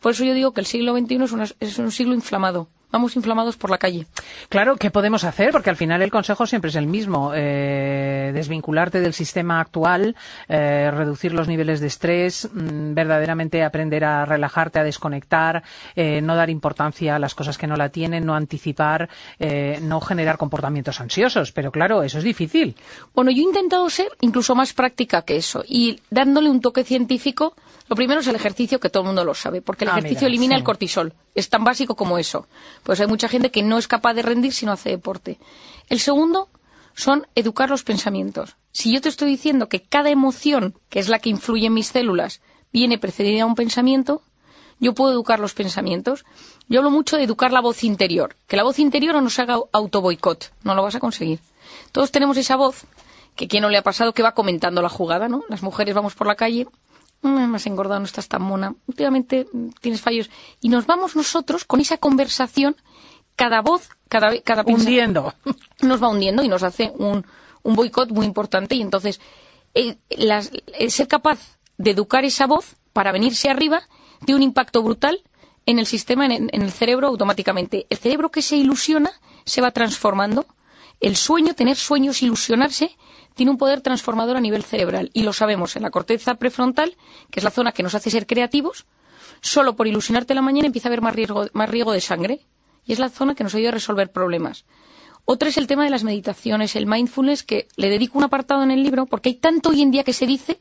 [0.00, 3.56] Por eso yo digo que el siglo XXI es, es un siglo inflamado vamos inflamados
[3.56, 4.06] por la calle.
[4.48, 5.52] Claro, ¿qué podemos hacer?
[5.52, 7.32] Porque al final el consejo siempre es el mismo.
[7.34, 10.16] Eh, desvincularte del sistema actual,
[10.48, 15.62] eh, reducir los niveles de estrés, mm, verdaderamente aprender a relajarte, a desconectar,
[15.94, 19.08] eh, no dar importancia a las cosas que no la tienen, no anticipar,
[19.82, 21.52] no generar comportamientos ansiosos.
[21.52, 22.76] Pero claro, eso es difícil.
[23.14, 27.54] Bueno, yo he intentado ser incluso más práctica que eso y dándole un toque científico.
[27.90, 30.28] Lo primero es el ejercicio, que todo el mundo lo sabe, porque el ah, ejercicio
[30.28, 31.12] elimina el cortisol.
[31.34, 32.46] Es tan básico como eso.
[32.84, 35.38] Pues hay mucha gente que no es capaz de rendir si no hace deporte.
[35.88, 36.48] El segundo
[36.94, 38.54] son educar los pensamientos.
[38.70, 41.88] Si yo te estoy diciendo que cada emoción, que es la que influye en mis
[41.88, 42.40] células,
[42.72, 44.22] viene precedida a un pensamiento,
[44.78, 46.24] yo puedo educar los pensamientos.
[46.68, 48.36] Yo hablo mucho de educar la voz interior.
[48.46, 50.52] Que la voz interior no nos haga autoboicot.
[50.62, 51.40] No lo vas a conseguir.
[51.90, 52.84] Todos tenemos esa voz
[53.34, 55.42] que quién no le ha pasado que va comentando la jugada, ¿no?
[55.48, 56.68] Las mujeres vamos por la calle, "Mm,
[57.22, 60.30] me has engordado, no estás tan mona, últimamente mm, tienes fallos.
[60.60, 62.76] Y nos vamos nosotros con esa conversación,
[63.36, 65.34] cada voz, cada, cada pensa- Hundiendo.
[65.82, 67.26] nos va hundiendo y nos hace un,
[67.62, 68.74] un boicot muy importante.
[68.74, 69.20] Y entonces,
[69.74, 73.82] el, las- el ser capaz de educar esa voz para venirse arriba
[74.24, 75.22] tiene un impacto brutal
[75.66, 77.86] en el sistema, en, en el cerebro automáticamente.
[77.90, 79.10] El cerebro que se ilusiona
[79.44, 80.46] se va transformando.
[81.00, 82.96] El sueño, tener sueños, ilusionarse,
[83.40, 85.08] tiene un poder transformador a nivel cerebral.
[85.14, 86.98] Y lo sabemos en la corteza prefrontal,
[87.30, 88.84] que es la zona que nos hace ser creativos.
[89.40, 92.40] Solo por ilusionarte la mañana empieza a haber más riesgo, más riego de sangre.
[92.84, 94.66] Y es la zona que nos ayuda a resolver problemas.
[95.24, 98.72] Otra es el tema de las meditaciones, el mindfulness, que le dedico un apartado en
[98.72, 100.60] el libro, porque hay tanto hoy en día que se dice,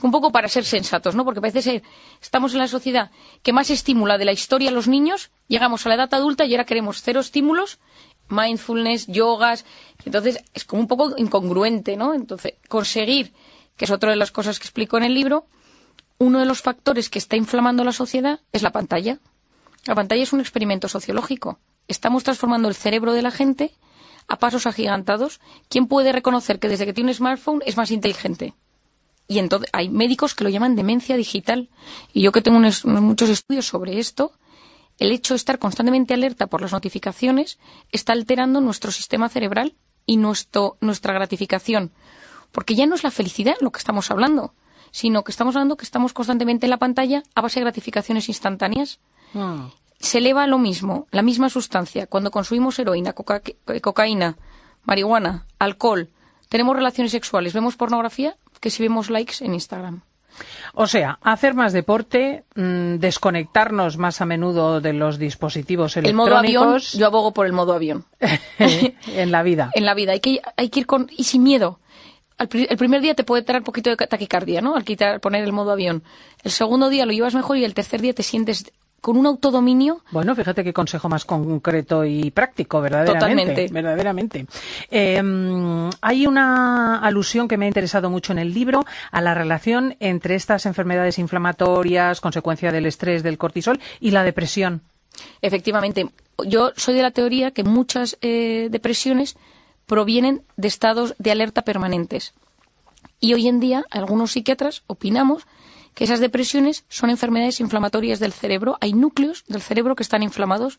[0.00, 1.26] un poco para ser sensatos, ¿no?
[1.26, 1.82] Porque parece ser,
[2.22, 3.10] estamos en la sociedad
[3.42, 6.54] que más estimula de la historia a los niños, llegamos a la edad adulta y
[6.54, 7.80] ahora queremos cero estímulos,
[8.28, 9.64] mindfulness, yogas,
[10.04, 12.14] entonces es como un poco incongruente, ¿no?
[12.14, 13.32] Entonces, conseguir,
[13.76, 15.46] que es otra de las cosas que explico en el libro,
[16.18, 19.18] uno de los factores que está inflamando la sociedad es la pantalla.
[19.86, 21.58] La pantalla es un experimento sociológico.
[21.88, 23.72] Estamos transformando el cerebro de la gente
[24.28, 25.40] a pasos agigantados.
[25.68, 28.54] ¿Quién puede reconocer que desde que tiene un smartphone es más inteligente?
[29.28, 31.68] Y entonces hay médicos que lo llaman demencia digital.
[32.12, 34.32] Y yo que tengo unos- muchos estudios sobre esto,
[34.98, 37.58] el hecho de estar constantemente alerta por las notificaciones
[37.90, 39.74] está alterando nuestro sistema cerebral
[40.06, 41.92] y nuestro, nuestra gratificación.
[42.52, 44.54] Porque ya no es la felicidad lo que estamos hablando,
[44.92, 49.00] sino que estamos hablando que estamos constantemente en la pantalla a base de gratificaciones instantáneas.
[49.98, 53.42] Se eleva lo mismo, la misma sustancia, cuando consumimos heroína, coca-
[53.82, 54.36] cocaína,
[54.84, 56.10] marihuana, alcohol,
[56.48, 60.02] tenemos relaciones sexuales, vemos pornografía, que si vemos likes en Instagram.
[60.74, 66.36] O sea, hacer más deporte, mm, desconectarnos más a menudo de los dispositivos El modo
[66.36, 68.04] avión, electrónicos yo abogo por el modo avión.
[68.58, 69.70] en la vida.
[69.74, 70.12] en la vida.
[70.12, 71.78] Hay que, hay que ir con, y sin miedo.
[72.36, 74.74] Al el primer día te puede traer un poquito de taquicardia, ¿no?
[74.74, 76.02] Al quitar, poner el modo avión.
[76.42, 78.72] El segundo día lo llevas mejor y el tercer día te sientes
[79.04, 80.00] con un autodominio.
[80.12, 83.20] Bueno, fíjate qué consejo más concreto y práctico, verdaderamente.
[83.20, 83.68] Totalmente.
[83.70, 84.46] Verdaderamente.
[84.90, 89.34] Eh, mm, hay una alusión que me ha interesado mucho en el libro a la
[89.34, 94.80] relación entre estas enfermedades inflamatorias, consecuencia del estrés, del cortisol y la depresión.
[95.42, 96.08] Efectivamente,
[96.46, 99.36] yo soy de la teoría que muchas eh, depresiones
[99.84, 102.32] provienen de estados de alerta permanentes.
[103.20, 105.46] Y hoy en día, algunos psiquiatras opinamos
[105.94, 108.76] que esas depresiones son enfermedades inflamatorias del cerebro.
[108.80, 110.78] Hay núcleos del cerebro que están inflamados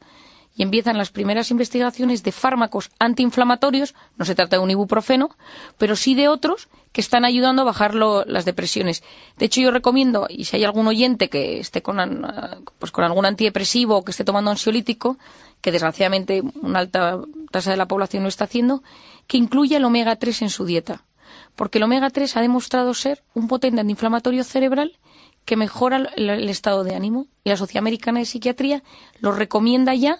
[0.55, 3.93] y empiezan las primeras investigaciones de fármacos antiinflamatorios.
[4.17, 5.29] No se trata de un ibuprofeno,
[5.77, 9.03] pero sí de otros que están ayudando a bajar las depresiones.
[9.37, 11.97] De hecho, yo recomiendo, y si hay algún oyente que esté con,
[12.79, 15.17] pues con algún antidepresivo o que esté tomando ansiolítico,
[15.59, 17.19] que desgraciadamente una alta
[17.51, 18.81] tasa de la población lo está haciendo,
[19.27, 21.03] que incluya el omega 3 en su dieta.
[21.55, 24.97] Porque el omega 3 ha demostrado ser un potente antiinflamatorio cerebral
[25.45, 27.27] que mejora el, estado de ánimo.
[27.43, 28.83] Y la Sociedad Americana de Psiquiatría
[29.19, 30.17] lo recomienda ya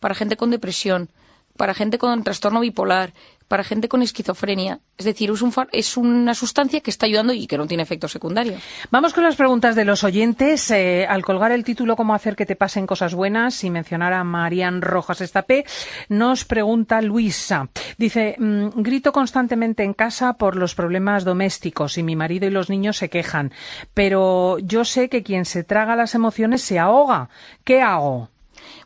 [0.00, 1.10] para gente con depresión,
[1.56, 3.12] para gente con trastorno bipolar,
[3.48, 4.80] para gente con esquizofrenia.
[4.96, 5.42] Es decir, es,
[5.72, 8.62] es una sustancia que está ayudando y que no tiene efectos secundarios.
[8.90, 10.70] Vamos con las preguntas de los oyentes.
[10.70, 14.22] Eh, al colgar el título Cómo hacer que te pasen cosas buenas y mencionar a
[14.22, 15.64] Marian Rojas Estapé,
[16.08, 17.68] nos pregunta Luisa.
[17.96, 22.68] Dice, mm, grito constantemente en casa por los problemas domésticos y mi marido y los
[22.68, 23.52] niños se quejan,
[23.94, 27.30] pero yo sé que quien se traga las emociones se ahoga.
[27.64, 28.30] ¿Qué hago?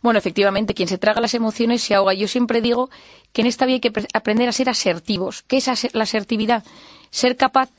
[0.02, 2.12] Bueno, efectivamente, quien se traga las emociones se ahoga.
[2.12, 2.90] Yo siempre digo
[3.32, 5.42] que en esta vida hay que pre- aprender a ser asertivos.
[5.46, 6.64] ¿Qué es la asertividad?
[7.10, 7.70] Ser capaz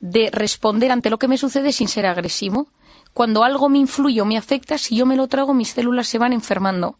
[0.00, 2.68] de responder ante lo que me sucede sin ser agresivo.
[3.12, 6.18] Cuando algo me influye o me afecta, si yo me lo trago, mis células se
[6.18, 6.98] van enfermando.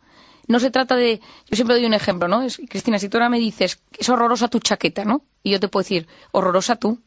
[0.48, 1.20] No se trata de.
[1.48, 2.42] Yo siempre doy un ejemplo, ¿no?
[2.42, 5.22] Es, Cristina, si tú ahora me dices, es horrorosa tu chaqueta, ¿no?
[5.44, 6.98] Y yo te puedo decir, horrorosa tú.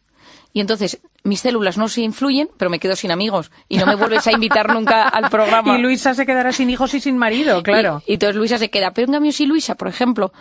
[0.55, 3.51] Y entonces mis células no se influyen, pero me quedo sin amigos.
[3.67, 5.75] Y no me vuelves a invitar nunca al programa.
[5.77, 8.01] Y Luisa se quedará sin hijos y sin marido, claro.
[8.05, 8.91] Y, y entonces Luisa se queda.
[8.91, 10.31] Pero en cambio, si Luisa, por ejemplo,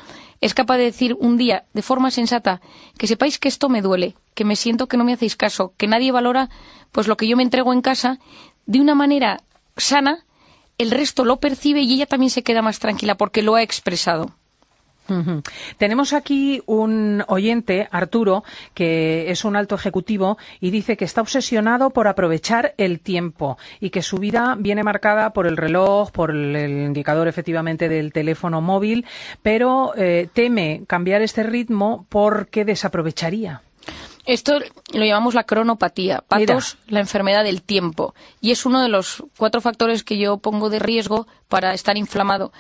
[0.41, 2.61] es capaz de decir un día de forma sensata
[2.97, 5.89] que sepáis que esto me duele, que me siento que no me hacéis caso, que
[5.89, 6.49] nadie valora
[6.93, 8.21] pues lo que yo me entrego en casa,
[8.67, 9.41] de una manera
[9.77, 10.27] sana,
[10.79, 14.31] el resto lo percibe y ella también se queda más tranquila porque lo ha expresado.
[15.79, 21.91] Tenemos aquí un oyente, Arturo, que es un alto ejecutivo y dice que está obsesionado
[21.91, 26.57] por aprovechar el tiempo y que su vida viene marcada por el reloj, por el,
[26.57, 29.05] el indicador efectivamente del teléfono móvil,
[29.43, 33.63] pero eh, teme cambiar este ritmo porque desaprovecharía.
[34.27, 34.59] Esto
[34.95, 38.15] lo llamamos la cronopatía, patos, la enfermedad del tiempo.
[38.41, 42.51] Y es uno de los cuatro factores que yo pongo de riesgo para estar inflamado.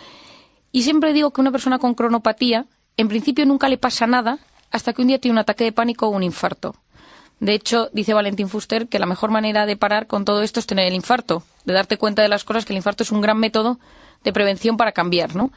[0.75, 2.67] Y siempre digo que una persona con cronopatía,
[2.97, 4.41] en principio nunca le pasa nada
[4.73, 6.75] hasta que un día tiene un ataque de pánico o un infarto.
[7.39, 10.67] De hecho, dice Valentín Fuster que la mejor manera de parar con todo esto es
[10.67, 13.39] tener el infarto, de darte cuenta de las cosas, que el infarto es un gran
[13.39, 13.79] método
[14.25, 15.53] de prevención para cambiar, ¿no?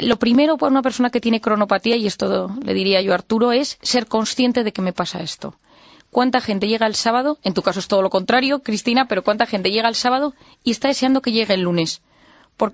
[0.00, 3.50] Lo primero para una persona que tiene cronopatía, y esto le diría yo a Arturo,
[3.50, 5.56] es ser consciente de que me pasa esto.
[6.10, 7.38] ¿Cuánta gente llega el sábado?
[7.42, 10.70] En tu caso es todo lo contrario, Cristina, pero ¿cuánta gente llega el sábado y
[10.70, 12.00] está deseando que llegue el lunes?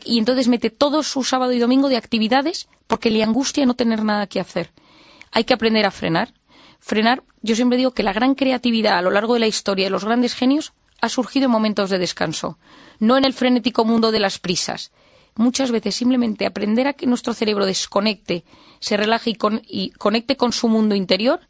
[0.05, 4.05] Y entonces mete todo su sábado y domingo de actividades porque le angustia no tener
[4.05, 4.71] nada que hacer.
[5.33, 6.35] Hay que aprender a frenar.
[6.81, 9.91] Frenar, yo siempre digo que la gran creatividad a lo largo de la historia de
[9.91, 12.59] los grandes genios ha surgido en momentos de descanso,
[12.99, 14.93] no en el frenético mundo de las prisas.
[15.37, 18.45] Muchas veces simplemente aprender a que nuestro cerebro desconecte,
[18.81, 21.41] se relaje y, con- y conecte con su mundo interior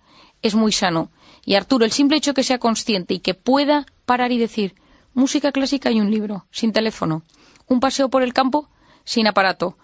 [0.42, 1.10] es muy sano.
[1.44, 4.74] Y Arturo, el simple hecho que sea consciente y que pueda parar y decir
[5.14, 7.22] música clásica y un libro, sin teléfono,
[7.70, 8.68] un paseo por el campo,
[9.04, 9.78] sin aparato,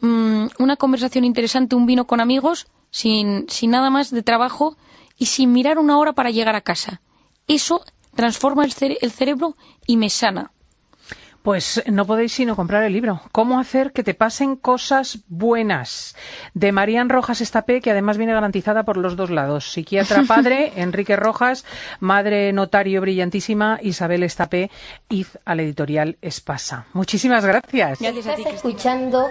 [0.00, 4.76] mm, una conversación interesante, un vino con amigos, sin, sin nada más de trabajo
[5.16, 7.00] y sin mirar una hora para llegar a casa.
[7.46, 7.82] Eso
[8.14, 10.52] transforma el, el cerebro y me sana.
[11.48, 13.22] Pues no podéis sino comprar el libro.
[13.32, 16.14] ¿Cómo hacer que te pasen cosas buenas?
[16.52, 19.72] De Marían Rojas Estapé, que además viene garantizada por los dos lados.
[19.72, 21.64] Psiquiatra padre, Enrique Rojas,
[22.00, 24.70] madre notario brillantísima, Isabel Estapé,
[25.08, 26.84] id al editorial Espasa.
[26.92, 27.98] Muchísimas gracias.
[28.02, 29.24] Estás escuchando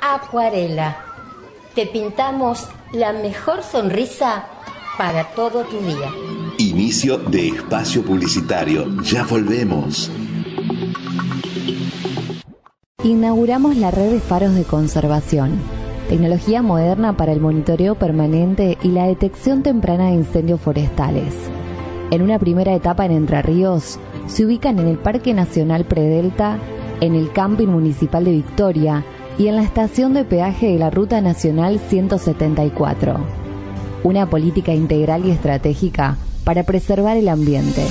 [0.00, 0.96] Acuarela.
[1.74, 4.46] Te pintamos la mejor sonrisa
[4.96, 6.08] para todo tu día.
[6.58, 8.86] Inicio de espacio publicitario.
[9.02, 10.08] Ya volvemos.
[13.02, 15.58] Inauguramos la red de faros de conservación,
[16.08, 21.34] tecnología moderna para el monitoreo permanente y la detección temprana de incendios forestales.
[22.10, 26.58] En una primera etapa en Entre Ríos, se ubican en el Parque Nacional Predelta,
[27.00, 29.04] en el Camping Municipal de Victoria
[29.36, 33.16] y en la estación de peaje de la Ruta Nacional 174.
[34.02, 37.84] Una política integral y estratégica para preservar el ambiente.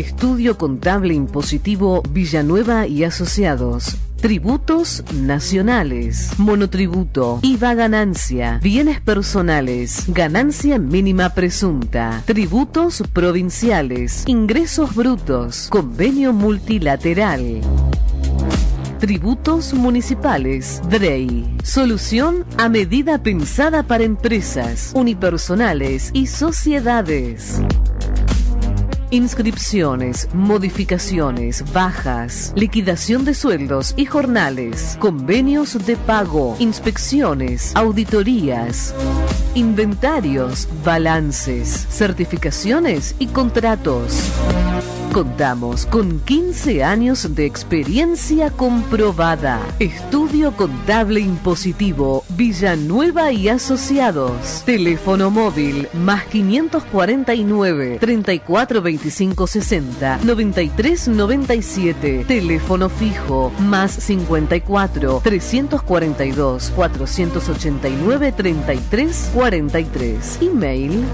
[0.00, 3.98] Estudio Contable Impositivo Villanueva y Asociados.
[4.16, 16.32] Tributos nacionales, monotributo, IVA ganancia, bienes personales, ganancia mínima presunta, tributos provinciales, ingresos brutos, convenio
[16.32, 17.60] multilateral.
[19.00, 21.58] Tributos municipales, DREI.
[21.62, 27.60] Solución a medida pensada para empresas, unipersonales y sociedades.
[29.12, 38.94] Inscripciones, modificaciones, bajas, liquidación de sueldos y jornales, convenios de pago, inspecciones, auditorías,
[39.56, 44.30] inventarios, balances, certificaciones y contratos.
[45.12, 49.60] Contamos con 15 años de experiencia comprobada.
[49.80, 54.62] Estudio Contable Impositivo Villanueva y Asociados.
[54.64, 62.24] Teléfono móvil más 549 34 25 60 93 97.
[62.28, 70.38] Teléfono fijo más 54 342 489 33 43.
[70.42, 71.04] Email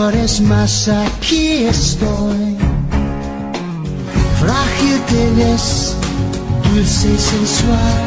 [0.06, 2.56] Llores más, aquí estoy.
[4.39, 5.95] Frágil te ves,
[6.64, 7.97] dulce y sensual.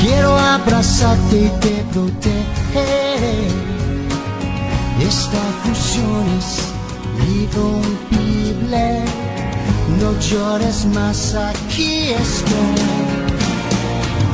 [0.00, 3.38] Quiero abrazarte y te protegeré.
[5.00, 6.50] Esta fusión es
[7.40, 9.04] irrompible.
[10.00, 12.78] No llores más, aquí estoy.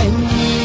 [0.04, 0.63] En mi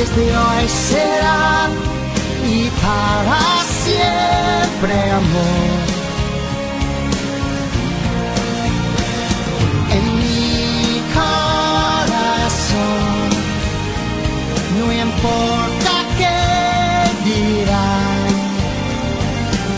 [0.00, 1.68] desde hoy será
[2.48, 3.42] y para
[3.84, 5.78] siempre amor.
[9.96, 12.30] En mi corazón
[14.78, 16.40] no importa qué
[17.28, 18.30] dirán,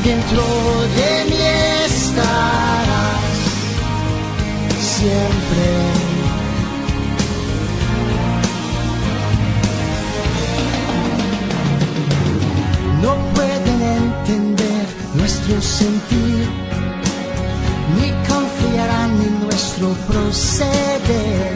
[0.05, 0.45] dentro
[0.99, 1.43] de mí
[1.85, 3.35] estarás
[4.79, 5.32] siempre.
[15.49, 16.47] Nuestro sentir,
[17.97, 21.53] ni confiarán en nuestro proceder.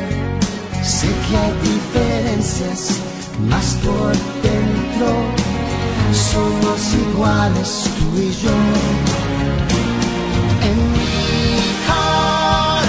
[0.83, 3.01] Sé que hay diferencias,
[3.49, 4.13] más por
[4.43, 5.09] dentro
[6.13, 8.57] somos iguales tú y yo.
[10.63, 12.81] En mi corazón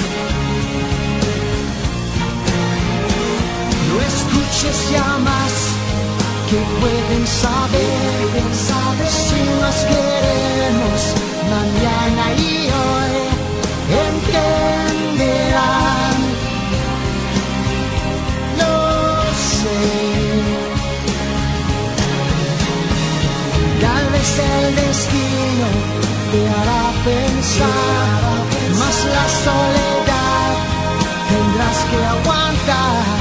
[3.87, 5.53] No escuches ya más
[6.49, 10.99] que pueden saber, saber si nos queremos
[11.55, 12.41] mañana y
[12.81, 13.15] hoy
[14.07, 15.39] entenderán.
[18.59, 18.75] Lo
[19.59, 19.79] sé.
[23.81, 25.67] Tal vez el destino
[26.31, 28.19] te hará pensar,
[28.77, 30.51] más la soledad
[31.29, 33.18] tendrás que aguantar.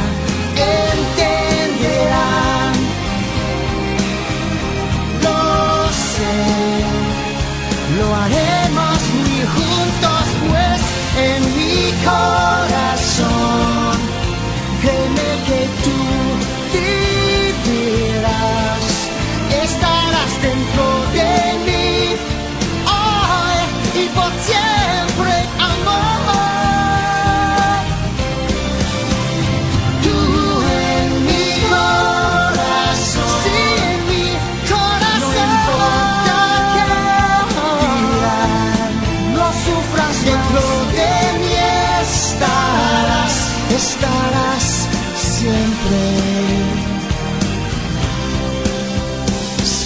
[40.25, 40.61] Dentro
[40.93, 41.55] de mí
[42.03, 43.35] estarás,
[43.71, 46.89] estarás siempre.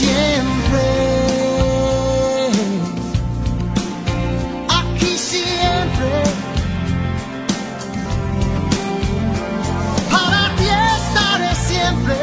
[0.03, 0.87] siempre.
[4.69, 6.13] Aquí siempre.
[10.11, 12.17] Para ti estaré siempre.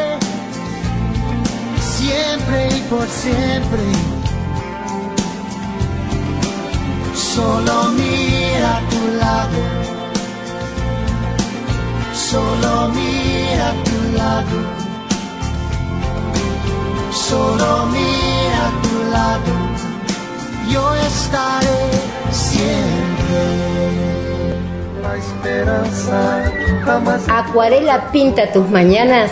[1.98, 4.09] Siempre y por siempre.
[7.40, 9.60] Solo mira a tu lado.
[12.14, 14.90] Solo mira a tu lado
[17.30, 19.54] solo mira a tu lado,
[20.68, 21.82] yo estaré
[22.32, 23.42] siempre.
[25.04, 26.52] La esperanza
[26.86, 29.32] jamás Acuarela pinta tus mañanas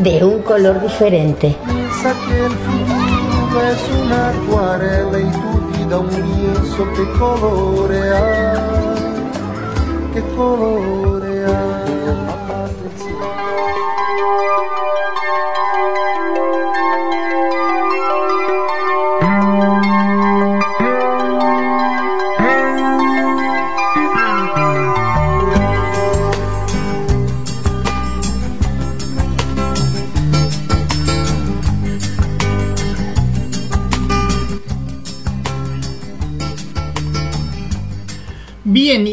[0.00, 1.56] de un color diferente.
[1.64, 8.54] piensa que el futuro es una acuarela y tu vida un lienzo que colorea,
[10.12, 11.56] que colorea.
[11.96, 12.35] Amar del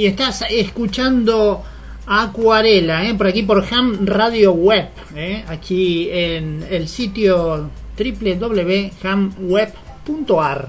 [0.04, 1.64] y estás escuchando
[2.06, 3.16] Acuarela, ¿eh?
[3.16, 5.46] por aquí por Ham Radio Web, ¿eh?
[5.48, 10.68] aquí en el sitio www.hamweb.ar.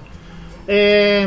[0.69, 1.27] Eh,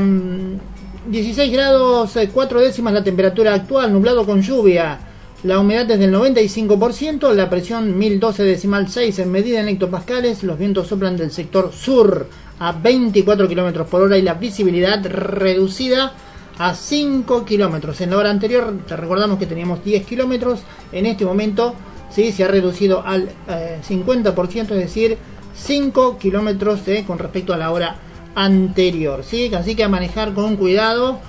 [1.05, 4.99] 16 grados 4 décimas la temperatura actual, nublado con lluvia.
[5.43, 10.57] La humedad es del 95%, la presión 1012 decimal 6 en medida en hectopascales, los
[10.57, 12.29] vientos soplan del sector sur
[12.59, 16.13] a 24 kilómetros por hora y la visibilidad reducida
[16.57, 18.01] a 5 kilómetros.
[18.01, 20.61] En la hora anterior, te recordamos que teníamos 10 kilómetros,
[20.91, 21.75] en este momento
[22.09, 25.17] sí se ha reducido al eh, 50%, es decir,
[25.57, 27.95] 5 kilómetros eh, con respecto a la hora
[28.35, 29.23] anterior.
[29.23, 29.53] ¿sí?
[29.53, 31.19] Así que a manejar con cuidado.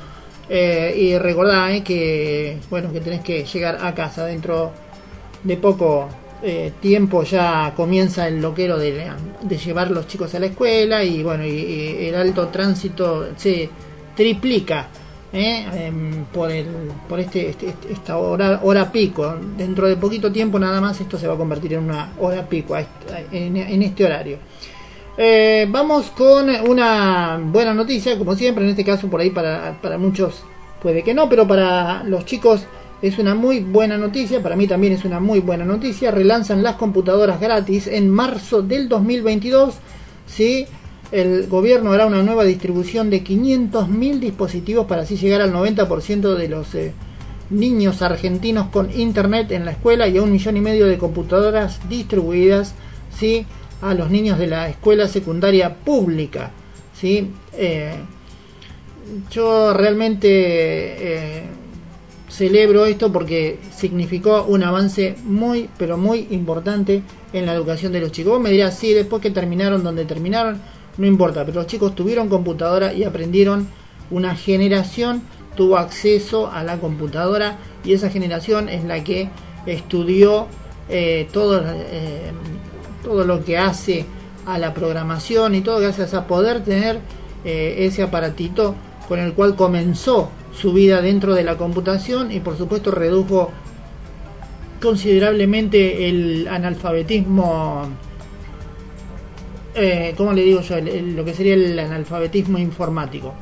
[0.50, 4.72] Eh, y recordá eh, que bueno que tenés que llegar a casa dentro
[5.44, 6.08] de poco
[6.80, 9.10] tiempo ya comienza el loquero de,
[9.42, 13.68] de llevar los chicos a la escuela y bueno y el alto tránsito se
[14.16, 14.88] triplica
[15.32, 15.66] ¿eh?
[15.74, 16.66] Em, por, el,
[17.08, 19.36] por este, este- este- esta hora, hora pico.
[19.56, 22.76] Dentro de poquito tiempo nada más esto se va a convertir en una hora pico
[22.76, 24.38] en este horario.
[25.20, 29.98] Eh, vamos con una buena noticia, como siempre, en este caso por ahí para, para
[29.98, 30.44] muchos
[30.80, 32.62] puede que no, pero para los chicos
[33.02, 36.12] es una muy buena noticia, para mí también es una muy buena noticia.
[36.12, 39.74] Relanzan las computadoras gratis en marzo del 2022.
[40.26, 40.66] ¿sí?
[41.10, 46.48] El gobierno hará una nueva distribución de 500.000 dispositivos para así llegar al 90% de
[46.48, 46.92] los eh,
[47.50, 51.80] niños argentinos con internet en la escuela y a un millón y medio de computadoras
[51.88, 52.74] distribuidas
[53.16, 53.46] ¿sí?
[53.80, 56.50] a los niños de la escuela secundaria pública.
[56.94, 57.30] ¿sí?
[57.54, 57.94] Eh,
[59.30, 61.42] yo realmente eh,
[62.28, 67.02] celebro esto porque significó un avance muy, pero muy importante
[67.32, 68.34] en la educación de los chicos.
[68.34, 70.60] Vos me dirás, sí, después que terminaron donde terminaron,
[70.98, 73.68] no importa, pero los chicos tuvieron computadora y aprendieron,
[74.10, 75.22] una generación
[75.54, 79.28] tuvo acceso a la computadora y esa generación es la que
[79.66, 80.46] estudió
[80.88, 82.30] eh, todo, eh,
[83.02, 84.06] todo lo que hace
[84.46, 87.00] a la programación y todo gracias a poder tener
[87.44, 88.74] eh, ese aparatito
[89.08, 93.50] con el cual comenzó su vida dentro de la computación y por supuesto redujo
[94.80, 97.88] considerablemente el analfabetismo
[99.74, 100.76] eh, ¿cómo le digo yo?
[100.80, 103.34] Lo que sería el analfabetismo informático.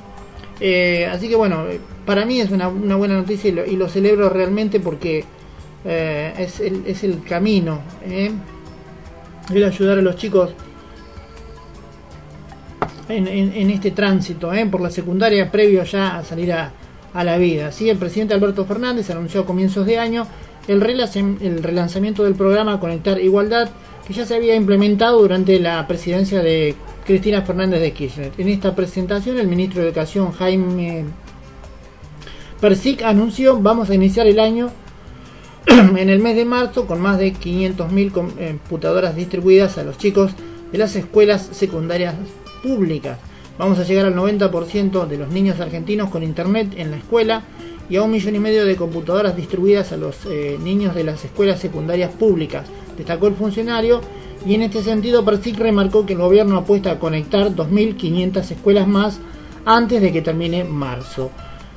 [0.61, 1.65] Eh, así que bueno,
[2.07, 5.25] para mí es una, buena noticia y lo, y lo celebro realmente porque
[5.85, 8.31] eh, es, el, es el camino, ¿eh?
[9.55, 10.55] el ayudar a los chicos
[13.09, 16.73] en, en- este tránsito por la secundaria previo ya a salir a,
[17.15, 17.71] a la vida.
[17.71, 17.89] ¿sí?
[17.89, 20.27] El presidente Alberto Fernández anunció a comienzos de año
[20.67, 23.69] el relanzamiento del programa Conectar Igualdad
[24.07, 26.75] que ya se había implementado durante la presidencia de
[27.05, 28.33] Cristina Fernández de Kirchner.
[28.39, 31.05] En esta presentación el ministro de Educación Jaime
[32.61, 34.71] Persic anunció vamos a iniciar el año
[35.67, 39.99] en el mes de marzo con más de 500.000 com- eh, computadoras distribuidas a los
[39.99, 40.33] chicos
[40.73, 42.15] de las escuelas secundarias
[42.63, 43.19] públicas.
[43.59, 47.43] Vamos a llegar al 90% de los niños argentinos con internet en la escuela
[47.89, 51.25] y a un millón y medio de computadoras distribuidas a los eh, niños de las
[51.25, 52.67] escuelas secundarias públicas,
[52.97, 54.01] destacó el funcionario.
[54.47, 59.21] Y en este sentido, Persic remarcó que el gobierno apuesta a conectar 2.500 escuelas más
[59.65, 61.31] antes de que termine marzo.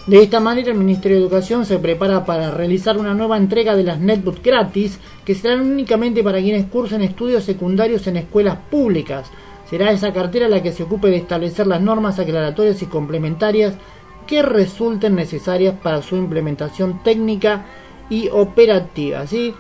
[0.05, 3.83] De esta manera, el Ministerio de Educación se prepara para realizar una nueva entrega de
[3.83, 9.29] las netbooks gratis, que serán únicamente para quienes cursen estudios secundarios en escuelas públicas.
[9.69, 13.75] Será esa cartera la que se ocupe de establecer las normas aclaratorias y complementarias
[14.25, 17.65] que resulten necesarias para su implementación técnica
[18.09, 19.27] y operativa.
[19.27, 19.53] ¿sí?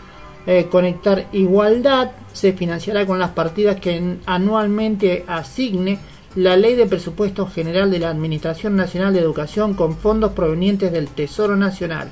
[0.45, 5.99] Eh, conectar igualdad se financiará con las partidas que en- anualmente asigne
[6.35, 11.07] la Ley de Presupuesto General de la Administración Nacional de Educación con fondos provenientes del
[11.07, 12.09] Tesoro Nacional.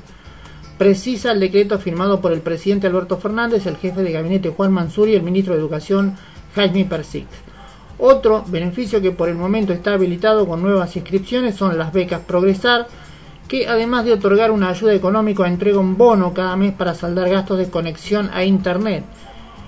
[0.78, 5.10] Precisa el decreto firmado por el presidente Alberto Fernández, el jefe de gabinete Juan Mansur
[5.10, 6.16] y el ministro de Educación
[6.56, 7.28] Jaime Persic.
[8.00, 12.88] Otro beneficio que por el momento está habilitado con nuevas inscripciones son las becas Progresar,
[13.48, 17.58] que además de otorgar una ayuda económica entrega un bono cada mes para saldar gastos
[17.58, 19.04] de conexión a Internet.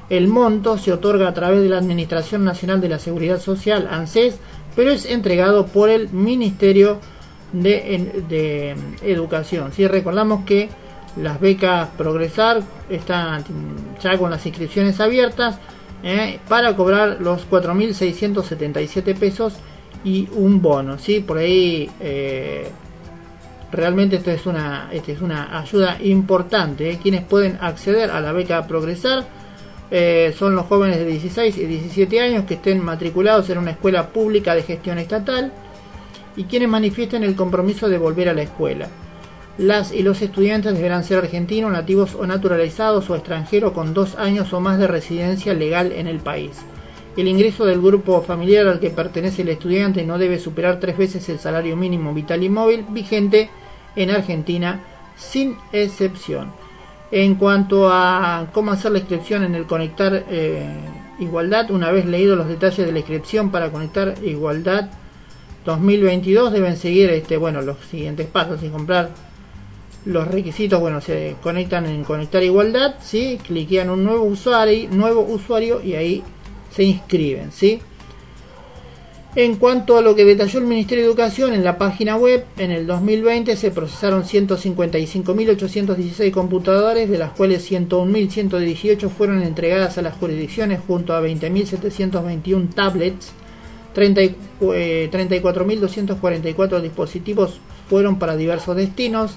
[0.09, 4.39] El monto se otorga a través de la Administración Nacional de la Seguridad Social, ANSES,
[4.75, 6.99] pero es entregado por el Ministerio
[7.53, 9.71] de, Educación.
[9.71, 10.69] Si recordamos que
[11.17, 13.43] las becas Progresar están
[14.01, 15.59] ya con las inscripciones abiertas
[16.03, 19.55] eh, para cobrar los 4.677 pesos
[20.03, 20.97] y un bono.
[20.97, 21.19] ¿sí?
[21.19, 22.69] Por ahí eh,
[23.71, 26.91] realmente esto es una, esta es una ayuda importante.
[26.91, 26.99] ¿eh?
[27.01, 29.25] Quienes pueden acceder a la beca Progresar
[29.91, 34.09] eh, son los jóvenes de 16 y 17 años que estén matriculados en una escuela
[34.09, 35.51] pública de gestión estatal
[36.35, 38.87] y quienes manifiesten el compromiso de volver a la escuela.
[39.57, 44.53] Las y los estudiantes deberán ser argentinos, nativos o naturalizados o extranjeros con dos años
[44.53, 46.51] o más de residencia legal en el país.
[47.17, 51.27] El ingreso del grupo familiar al que pertenece el estudiante no debe superar tres veces
[51.27, 53.49] el salario mínimo vital y móvil vigente
[53.99, 54.79] en Argentina,
[55.17, 56.51] sin excepción.
[57.11, 60.67] En cuanto a cómo hacer la inscripción en el Conectar eh,
[61.19, 64.89] Igualdad, una vez leídos los detalles de la inscripción para Conectar Igualdad
[65.65, 69.09] 2022, deben seguir este, bueno, los siguientes pasos y comprar
[70.05, 73.37] los requisitos, bueno, se conectan en Conectar Igualdad, ¿sí?
[73.45, 76.23] cliquean un nuevo usuario, nuevo usuario y ahí
[76.71, 77.81] se inscriben, ¿sí?
[79.35, 82.71] En cuanto a lo que detalló el Ministerio de Educación en la página web, en
[82.71, 90.79] el 2020 se procesaron 155.816 computadores, de las cuales 101.118 fueron entregadas a las jurisdicciones
[90.85, 93.31] junto a 20.721 tablets,
[93.93, 94.35] 30 y-
[94.73, 99.35] eh, 34.244 dispositivos fueron para diversos destinos,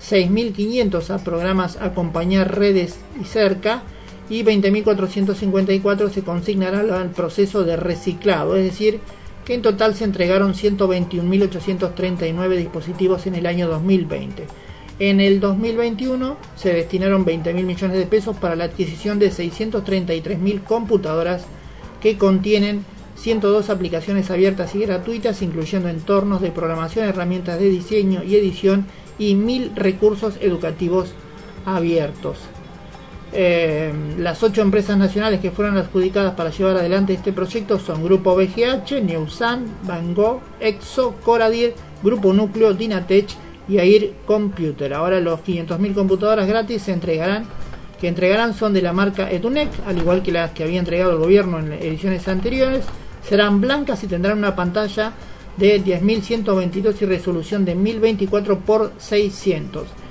[0.00, 3.82] 6.500 a programas Acompañar Redes y Cerca.
[4.30, 9.00] Y 20.454 se consignarán al proceso de reciclado, es decir,
[9.44, 14.46] que en total se entregaron 121.839 dispositivos en el año 2020.
[14.98, 21.44] En el 2021 se destinaron 20.000 millones de pesos para la adquisición de 633.000 computadoras
[22.00, 22.84] que contienen
[23.16, 28.86] 102 aplicaciones abiertas y gratuitas, incluyendo entornos de programación, herramientas de diseño y edición
[29.18, 31.14] y 1.000 recursos educativos
[31.64, 32.38] abiertos.
[33.36, 38.36] Eh, las ocho empresas nacionales que fueron adjudicadas para llevar adelante este proyecto son Grupo
[38.36, 43.26] BGH, Neusan, Van Gogh, Exo, Coradir, Grupo Núcleo, Dinatech
[43.68, 44.94] y Air Computer.
[44.94, 47.46] Ahora los 500.000 computadoras gratis se entregarán,
[48.00, 51.18] que entregarán son de la marca Edunec, al igual que las que había entregado el
[51.18, 52.84] gobierno en ediciones anteriores.
[53.28, 55.12] Serán blancas y tendrán una pantalla
[55.56, 60.03] de 10.122 y resolución de 1024 x 600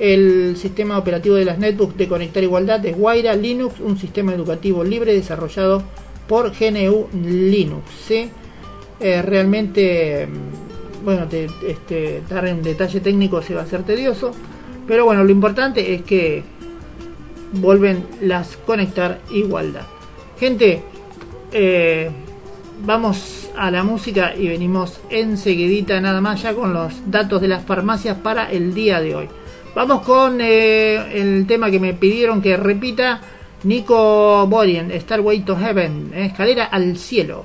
[0.00, 4.82] el sistema operativo de las netbooks de Conectar Igualdad es Guaira Linux, un sistema educativo
[4.82, 5.82] libre desarrollado
[6.26, 8.10] por GNU Linux.
[8.10, 14.32] Eh, realmente, mm, bueno, te, este, dar en detalle técnico se va a hacer tedioso,
[14.88, 16.42] pero bueno, lo importante es que
[17.52, 19.84] vuelven las Conectar Igualdad.
[20.38, 20.82] Gente,
[21.52, 22.10] eh,
[22.86, 27.64] vamos a la música y venimos enseguidita nada más ya con los datos de las
[27.66, 29.28] farmacias para el día de hoy.
[29.74, 33.20] Vamos con eh, el tema que me pidieron que repita.
[33.62, 37.44] Nico Borien, Starway to Heaven, eh, escalera al cielo.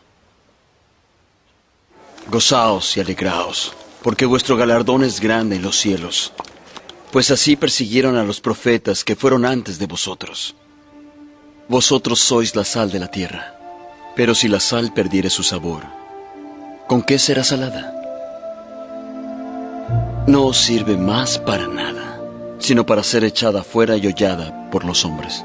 [2.27, 6.33] Gozaos y alegraos, porque vuestro galardón es grande en los cielos,
[7.11, 10.55] pues así persiguieron a los profetas que fueron antes de vosotros.
[11.67, 13.57] Vosotros sois la sal de la tierra,
[14.15, 15.83] pero si la sal perdiere su sabor,
[16.87, 17.97] ¿con qué será salada?
[20.27, 22.21] No os sirve más para nada,
[22.59, 25.43] sino para ser echada fuera y hollada por los hombres.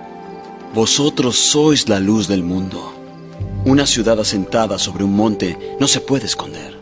[0.74, 2.95] Vosotros sois la luz del mundo.
[3.66, 6.78] Una ciudad asentada sobre un monte no se puede esconder.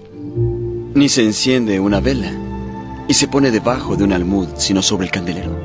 [0.92, 2.30] Ni se enciende una vela
[3.08, 5.58] y se pone debajo de un almud, sino sobre el candelero.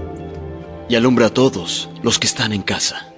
[0.87, 3.11] Y alumbra a todos los que están en casa.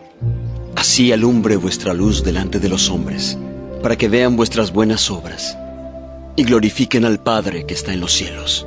[0.75, 3.37] Así alumbre vuestra luz delante de los hombres,
[3.83, 5.55] para que vean vuestras buenas obras
[6.35, 8.65] y glorifiquen al Padre que está en los cielos.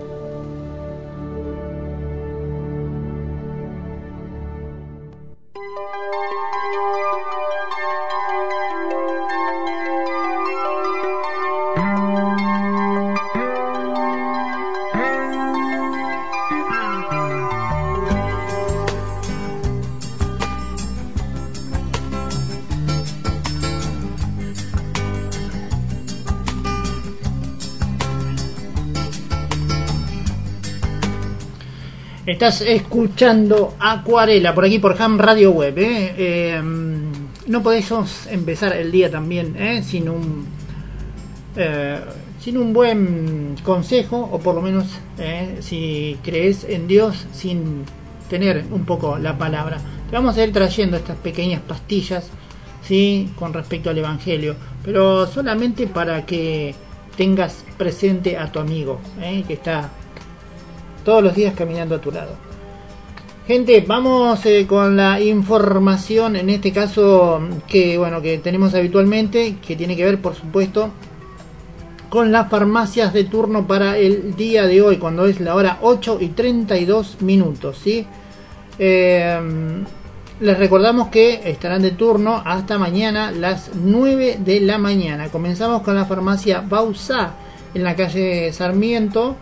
[32.45, 35.79] Estás escuchando Acuarela por aquí por Ham Radio Web.
[35.79, 36.15] ¿eh?
[36.19, 36.63] Eh,
[37.47, 39.83] no podemos empezar el día también ¿eh?
[39.83, 40.45] sin un
[42.39, 44.89] sin un buen consejo o por lo menos
[45.61, 47.87] si crees en Dios sin
[48.29, 49.79] tener un poco la palabra.
[50.13, 52.29] Vamos a ir trayendo estas pequeñas pastillas
[52.83, 54.55] sí con respecto al Evangelio,
[54.85, 56.75] pero solamente para que
[57.17, 59.01] tengas presente a tu amigo
[59.49, 59.91] que está
[61.05, 62.33] todos los días caminando a tu lado.
[63.47, 69.77] Gente, vamos eh, con la información, en este caso que bueno que tenemos habitualmente, que
[69.77, 70.91] tiene que ver, por supuesto,
[72.09, 76.19] con las farmacias de turno para el día de hoy, cuando es la hora 8
[76.23, 78.07] y 32 minutos, ¿sí?
[78.79, 79.39] Eh,
[80.41, 85.29] les recordamos que estarán de turno hasta mañana las 9 de la mañana.
[85.29, 87.35] Comenzamos con la farmacia Bausá
[87.75, 89.37] en la calle Sarmiento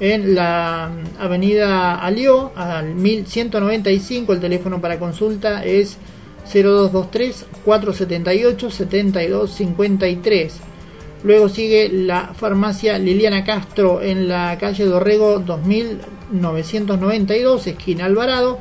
[0.00, 4.32] en la avenida Alió al 1195.
[4.32, 5.98] El teléfono para consulta es
[6.52, 10.60] 0223 478 7253.
[11.22, 18.58] Luego sigue la farmacia Liliana Castro en la calle Dorrego 2992, esquina Alvarado.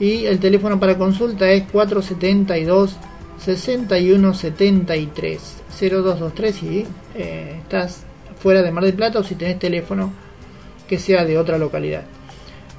[0.00, 2.96] Y el teléfono para consulta es 472
[3.38, 8.04] 6173 0223 si eh, estás
[8.40, 10.12] fuera de Mar del Plata o si tenés teléfono
[10.88, 12.02] que sea de otra localidad.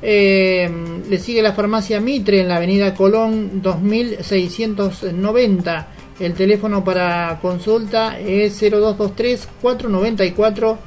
[0.01, 0.69] Eh,
[1.09, 5.87] le sigue la farmacia Mitre en la avenida Colón 2690.
[6.19, 10.77] El teléfono para consulta es 0223 494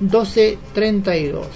[0.00, 1.46] 1232.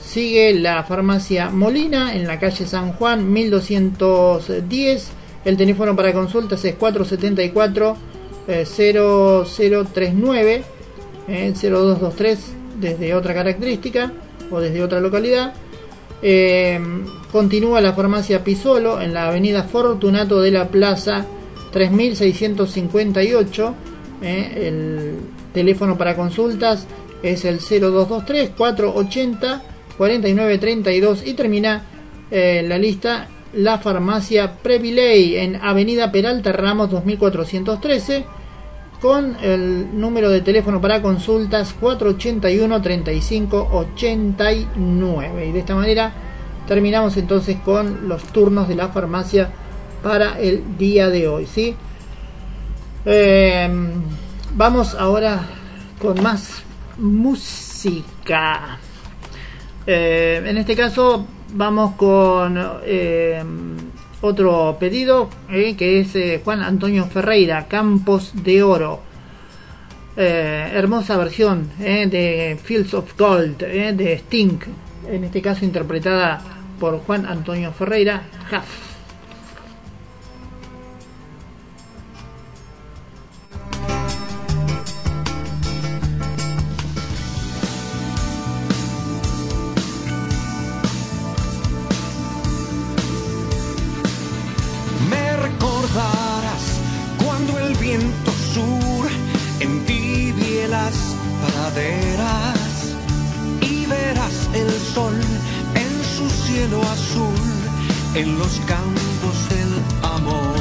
[0.00, 5.10] Sigue la farmacia Molina en la calle San Juan 1210.
[5.44, 7.96] El teléfono para consultas es 474
[8.48, 10.64] eh, 0039
[11.28, 14.12] eh, 0223 desde otra característica
[14.50, 15.54] o desde otra localidad.
[16.22, 16.78] Eh,
[17.32, 21.24] continúa la farmacia Pisolo en la avenida Fortunato de la Plaza
[21.72, 23.74] 3658.
[24.22, 25.18] eh, el
[25.52, 26.86] teléfono para consultas
[27.22, 29.62] es el 0223 480
[29.98, 31.84] 4932 y termina
[32.30, 38.24] eh, la lista la farmacia Previley en Avenida Peralta Ramos 2413
[39.00, 46.12] con el número de teléfono para consultas 481 35 89 y de esta manera
[46.66, 49.50] terminamos entonces con los turnos de la farmacia
[50.02, 51.74] para el día de hoy ¿sí?
[53.06, 53.68] Eh,
[54.54, 55.46] vamos ahora
[56.00, 56.62] con más
[56.98, 58.78] música
[59.86, 63.42] Eh, en este caso vamos con eh,
[64.20, 69.00] otro pedido eh, que es eh, Juan Antonio Ferreira, Campos de Oro.
[70.16, 74.58] Eh, hermosa versión de Fields of Gold de Sting,
[75.08, 76.42] en este caso interpretada
[76.78, 78.89] por Juan Antonio Ferreira, Huff.
[97.24, 99.08] Cuando el viento sur
[99.60, 100.94] entibie las
[101.44, 102.58] praderas
[103.60, 105.14] y verás el sol
[105.74, 107.60] en su cielo azul
[108.14, 109.72] en los campos del
[110.02, 110.56] amor.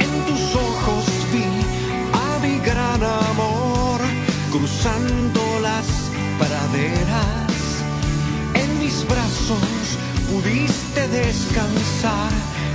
[0.00, 1.44] En tus ojos vi
[2.26, 4.00] a mi gran amor
[4.50, 5.41] cruzando
[8.54, 9.98] En mis brazos
[10.28, 12.32] pudiste descansar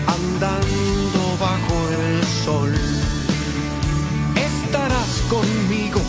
[0.08, 2.74] andando bajo el sol.
[4.36, 6.00] Estarás conmigo,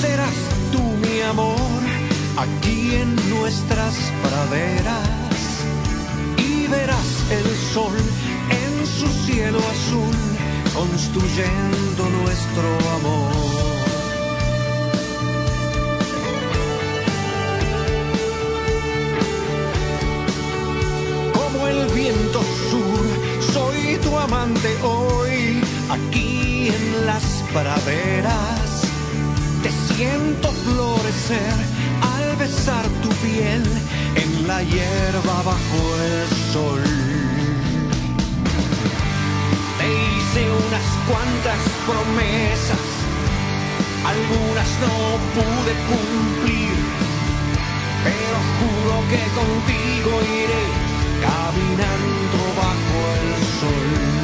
[0.00, 0.34] serás
[0.72, 1.80] tú mi amor,
[2.36, 3.94] aquí en nuestras
[4.24, 5.08] praderas.
[6.38, 7.96] Y verás el sol
[8.50, 10.16] en su cielo azul,
[10.74, 13.73] construyendo nuestro amor.
[22.34, 23.52] Viento.
[23.52, 28.82] Soy tu amante hoy, aquí en las praderas.
[29.62, 31.54] Te siento florecer
[32.02, 33.62] al besar tu piel
[34.16, 36.82] en la hierba bajo el sol.
[39.78, 42.86] Te hice unas cuantas promesas,
[44.04, 44.94] algunas no
[45.34, 46.74] pude cumplir,
[48.04, 50.93] pero juro que contigo iré
[51.54, 54.23] caminando bajo el sol,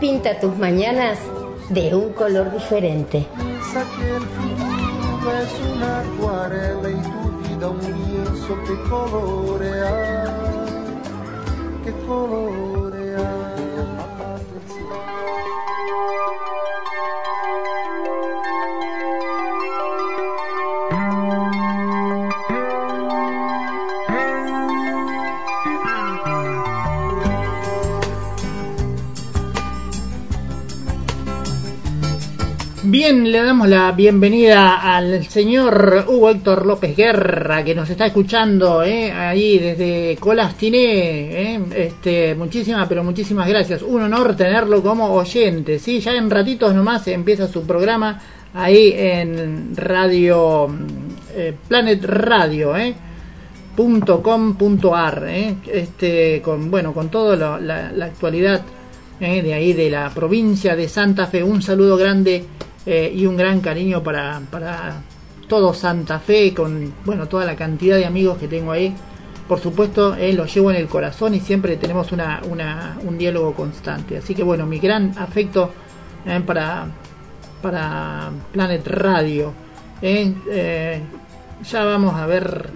[0.00, 1.18] pinta tus mañanas
[1.70, 3.18] de un color diferente.
[3.18, 3.26] es
[5.76, 10.24] una acuarela y tu vida un lienzo que colorea,
[11.84, 12.87] que colorea.
[33.68, 39.12] La bienvenida al señor Hugo Héctor López Guerra, que nos está escuchando ¿eh?
[39.12, 41.54] ahí desde Colastiné.
[41.54, 41.60] ¿eh?
[41.76, 43.82] Este, muchísimas, pero muchísimas gracias.
[43.82, 45.78] Un honor tenerlo como oyente.
[45.78, 46.00] ¿sí?
[46.00, 48.18] Ya en ratitos nomás empieza su programa
[48.54, 50.68] ahí en Radio
[51.34, 52.74] eh, Planet Radio.
[55.70, 58.62] este con bueno con toda la, actualidad
[59.20, 62.44] de ahí de la provincia de Santa Fe un saludo grande
[62.90, 65.02] eh, y un gran cariño para, para
[65.46, 68.94] todo Santa Fe, con bueno toda la cantidad de amigos que tengo ahí.
[69.46, 73.52] Por supuesto, eh, los llevo en el corazón y siempre tenemos una, una, un diálogo
[73.52, 74.16] constante.
[74.16, 75.70] Así que bueno, mi gran afecto
[76.24, 76.86] eh, para,
[77.60, 79.52] para Planet Radio.
[80.00, 81.02] Eh,
[81.70, 82.70] ya vamos a ver,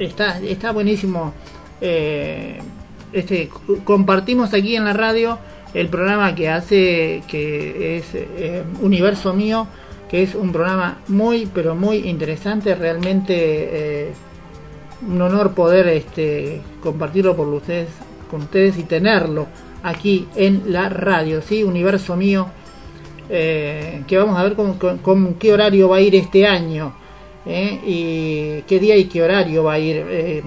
[0.00, 1.32] está, está buenísimo.
[1.80, 3.48] este,
[3.84, 5.38] compartimos aquí en la radio
[5.74, 9.66] el programa que hace que es eh, Universo Mío,
[10.08, 14.12] que es un programa muy pero muy interesante, realmente eh,
[15.08, 17.88] un honor poder este, compartirlo por ustedes,
[18.30, 19.46] con ustedes y tenerlo
[19.82, 21.62] aquí en la radio, ¿sí?
[21.64, 22.46] Universo Mío,
[23.28, 26.94] eh, que vamos a ver con, con- qué horario va a ir este año
[27.46, 30.42] y qué día y qué horario va a ir.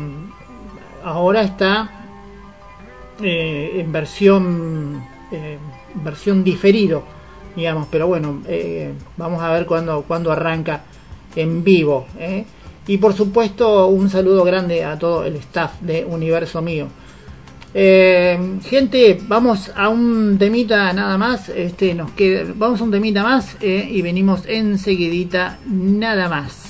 [1.03, 1.91] Ahora está
[3.21, 5.57] en versión eh,
[5.95, 7.03] versión diferido
[7.55, 10.83] digamos pero bueno eh, vamos a ver cuándo cuándo arranca
[11.35, 12.45] en vivo ¿eh?
[12.87, 16.87] y por supuesto un saludo grande a todo el staff de Universo Mío
[17.73, 23.57] gente vamos a un temita nada más este nos queda vamos a un temita más
[23.61, 26.66] y venimos enseguidita nada más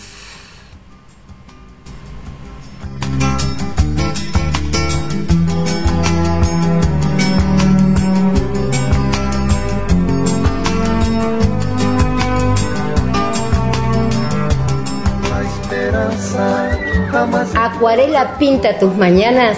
[17.12, 19.58] jamás Acuarela pinta tus mañanas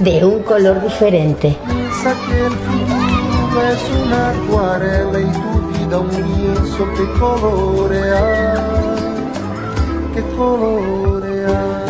[0.00, 1.56] de un color diferente.
[1.66, 8.54] piensa que el futuro es una acuarela y tu vida un lienzo que colorea,
[10.14, 11.87] que colorea.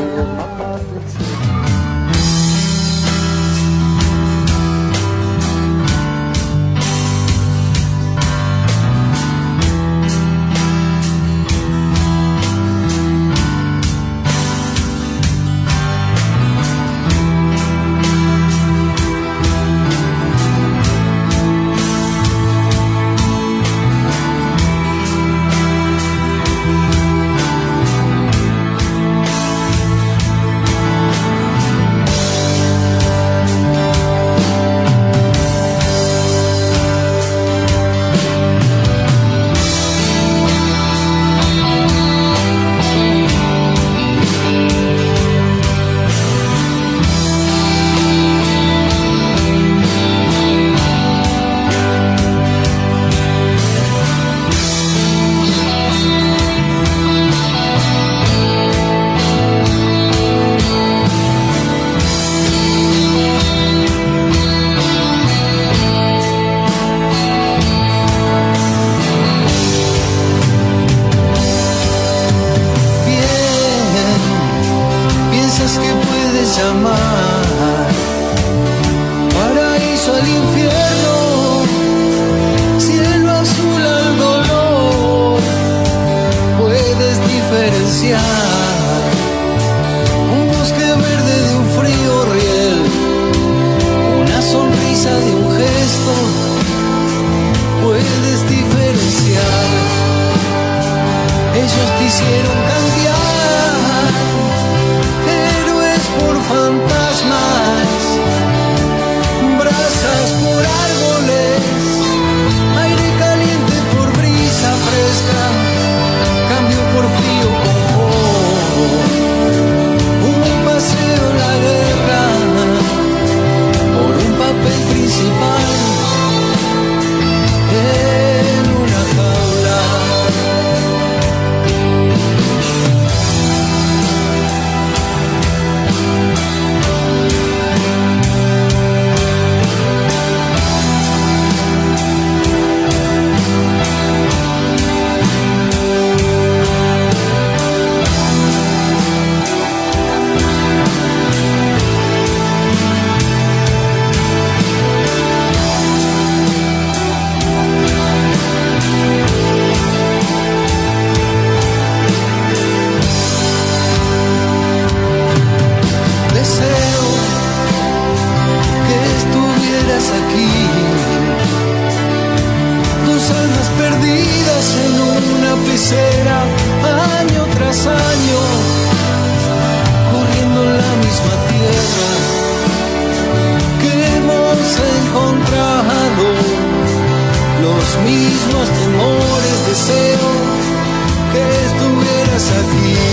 [192.58, 193.07] Aquí.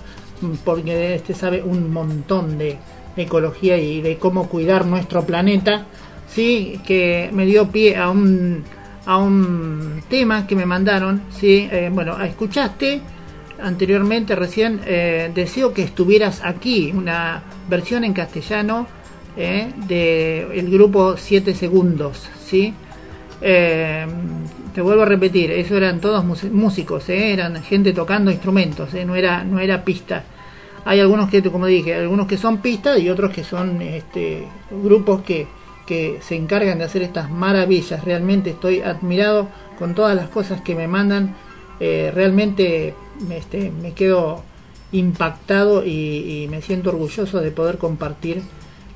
[0.63, 2.77] porque este sabe un montón de
[3.15, 5.85] ecología y de cómo cuidar nuestro planeta
[6.33, 8.63] sí que me dio pie a un
[9.05, 13.01] a un tema que me mandaron sí Eh, bueno escuchaste
[13.61, 18.87] anteriormente recién eh, deseo que estuvieras aquí una versión en castellano
[19.35, 22.73] eh, de el grupo 7 segundos sí
[23.45, 24.05] eh,
[24.73, 27.33] te vuelvo a repetir, eso eran todos músicos, ¿eh?
[27.33, 30.23] eran gente tocando instrumentos, no era no era pista.
[30.85, 35.21] Hay algunos que, como dije, algunos que son pistas y otros que son este, grupos
[35.21, 35.45] que,
[35.85, 38.03] que se encargan de hacer estas maravillas.
[38.03, 41.35] Realmente estoy admirado con todas las cosas que me mandan.
[41.79, 42.93] Eh, realmente
[43.29, 44.43] este, me quedo
[44.91, 48.41] impactado y, me siento orgulloso de poder compartir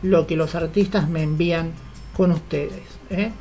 [0.04, 1.72] lo que los artistas me envían
[2.16, 2.84] con ustedes.
[3.10, 3.32] ¿eh?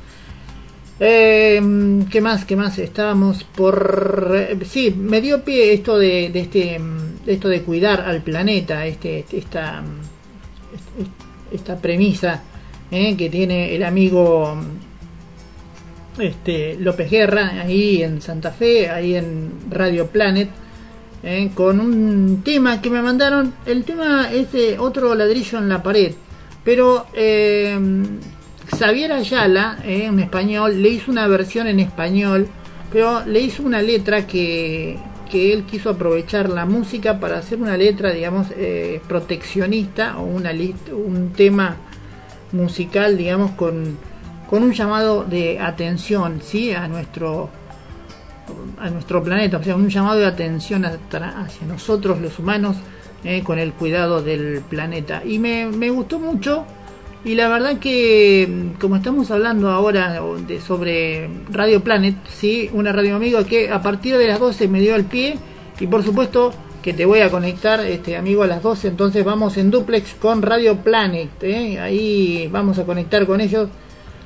[0.99, 2.45] Eh, ¿Qué más?
[2.45, 2.79] ¿Qué más?
[2.79, 4.35] Estábamos por...
[4.65, 6.81] Sí, me dio pie esto de, este,
[7.25, 9.99] de esto de cuidar al planeta, este, esta, mm,
[10.99, 12.41] est- esta premisa
[12.91, 14.55] eh, que tiene el amigo
[16.19, 20.49] este, López Guerra ahí en Santa Fe, ahí en Radio Planet,
[21.23, 23.53] eh, con un tema que me mandaron.
[23.65, 26.13] El tema es de otro ladrillo en la pared,
[26.63, 27.77] pero eh,
[28.75, 32.47] Xavier Ayala, eh, en español, le hizo una versión en español,
[32.91, 34.97] pero le hizo una letra que,
[35.31, 40.51] que él quiso aprovechar la música para hacer una letra, digamos, eh, proteccionista o una
[40.91, 41.77] un tema
[42.51, 43.97] musical, digamos, con,
[44.49, 46.71] con un llamado de atención, ¿sí?
[46.73, 47.49] A nuestro
[48.79, 52.77] a nuestro planeta, o sea, un llamado de atención hacia nosotros los humanos
[53.23, 55.21] eh, con el cuidado del planeta.
[55.25, 56.65] Y me, me gustó mucho
[57.25, 63.15] y la verdad que como estamos hablando ahora de, sobre Radio Planet, sí, una radio
[63.15, 65.37] amiga que a partir de las 12 me dio el pie
[65.79, 66.53] y por supuesto
[66.87, 68.87] que te voy a conectar, este amigo, a las 12.
[68.87, 71.27] Entonces vamos en duplex con Radio Planet.
[71.41, 71.81] ¿eh?
[71.81, 73.67] Ahí vamos a conectar con ellos.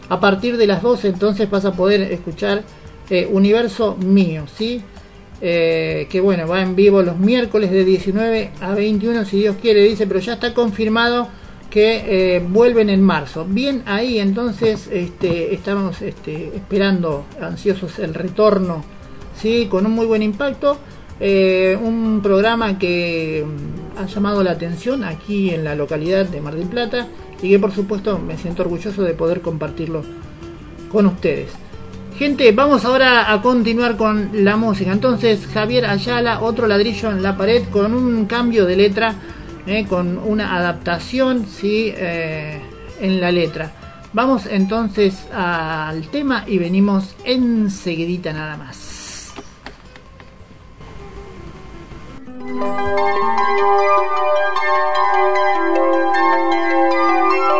[0.09, 2.61] A partir de las 12, entonces vas a poder escuchar
[3.09, 4.79] eh, Universo Mío, ¿sí?
[5.41, 9.81] Eh, que bueno, va en vivo los miércoles de 19 a 21, si Dios quiere,
[9.81, 11.29] dice, pero ya está confirmado
[11.67, 13.43] que vuelven en marzo.
[13.49, 18.85] Bien ahí, entonces este, estamos este, esperando ansiosos el retorno,
[19.35, 19.65] ¿sí?
[19.67, 20.77] Con un muy buen impacto.
[21.23, 26.55] Eh, un programa que mm, ha llamado la atención aquí en la localidad de Mar
[26.55, 27.07] del Plata
[27.43, 30.03] y que por supuesto me siento orgulloso de poder compartirlo
[30.91, 31.51] con ustedes.
[32.17, 34.91] Gente, vamos ahora a continuar con la música.
[34.91, 39.13] Entonces, Javier Ayala, otro ladrillo en la pared con un cambio de letra,
[39.67, 41.93] eh, con una adaptación ¿sí?
[41.95, 42.59] Eh,
[42.99, 43.71] en la letra.
[44.13, 48.80] Vamos entonces al tema y venimos enseguidita nada más.
[52.53, 52.79] Thank
[57.35, 57.50] you.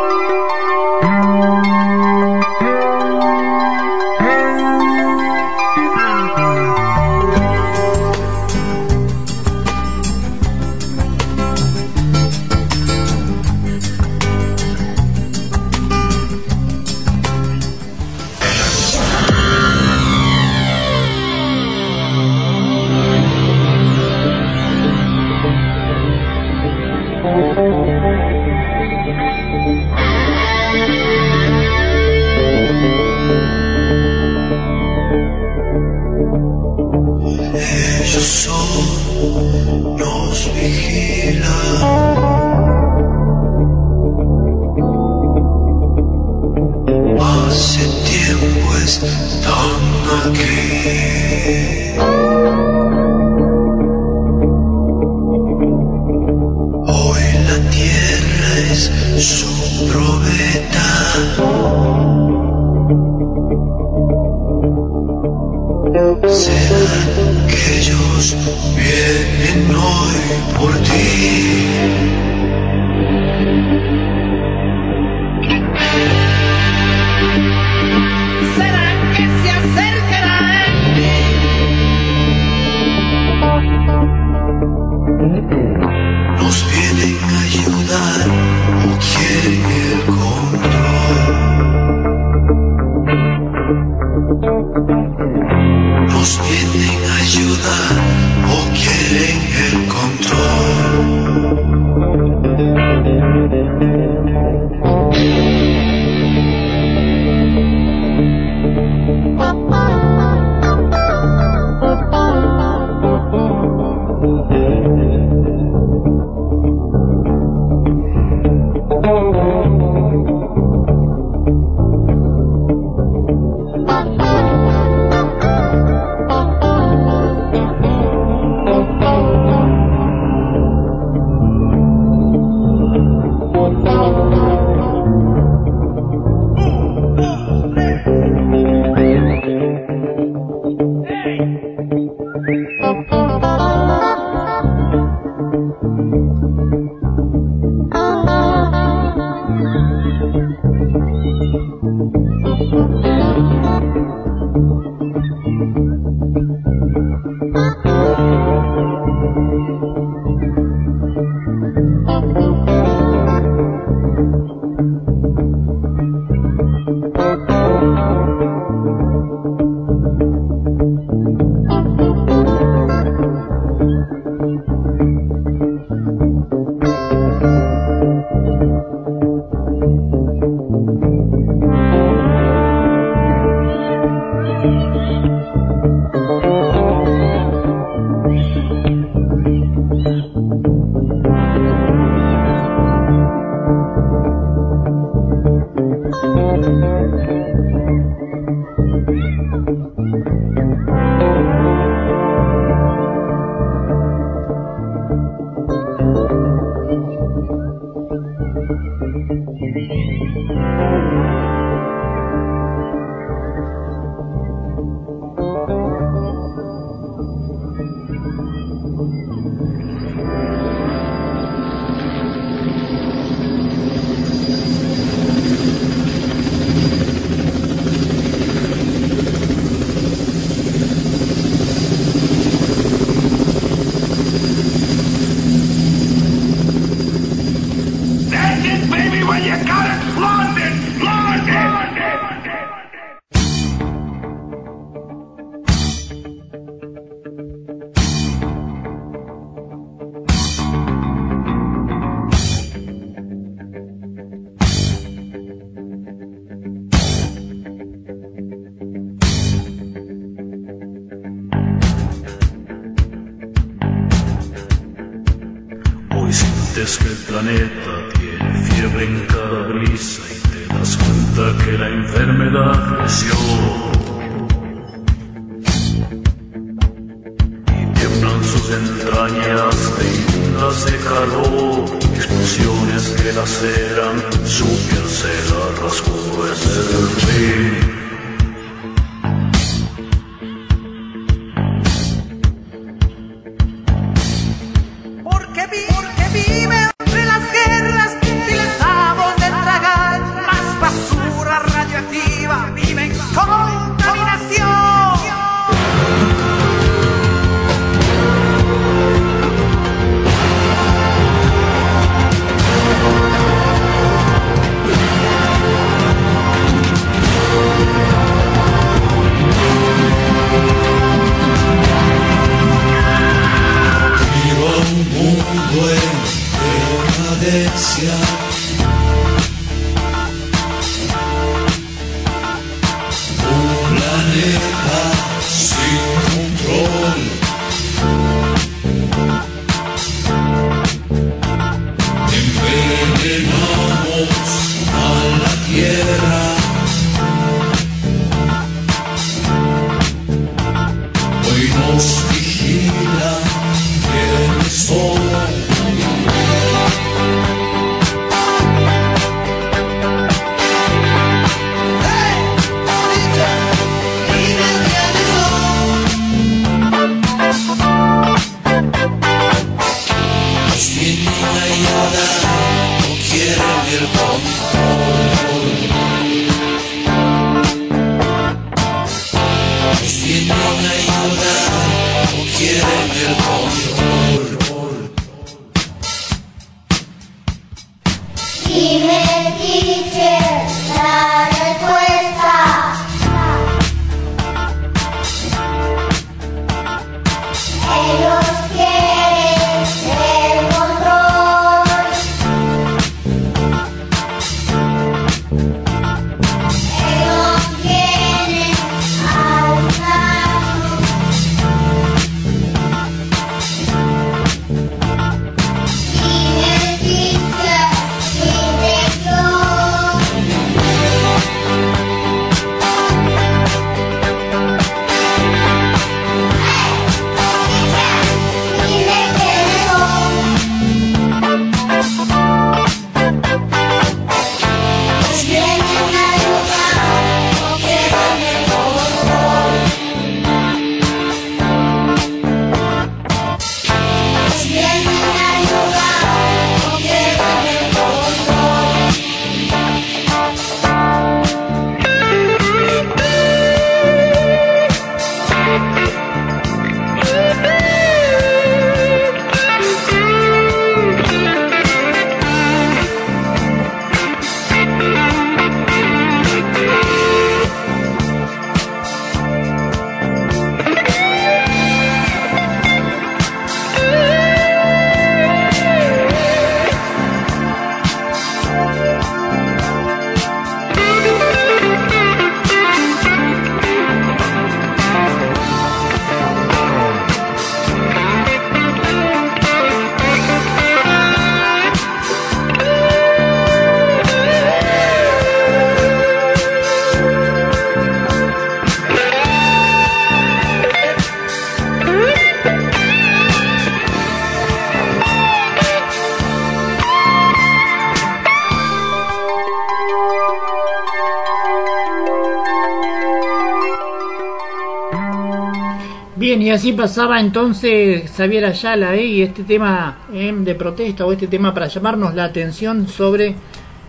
[516.72, 519.24] Así pasaba entonces Xavier Ayala ¿eh?
[519.24, 520.52] y este tema ¿eh?
[520.56, 523.54] de protesta o este tema para llamarnos la atención sobre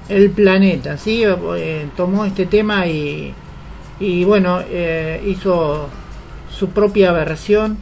[0.09, 0.97] el planeta.
[0.97, 1.23] ¿sí?
[1.23, 3.33] Eh, tomó este tema y,
[3.99, 4.61] y bueno,
[5.25, 5.89] hizo
[6.49, 7.77] su propia versión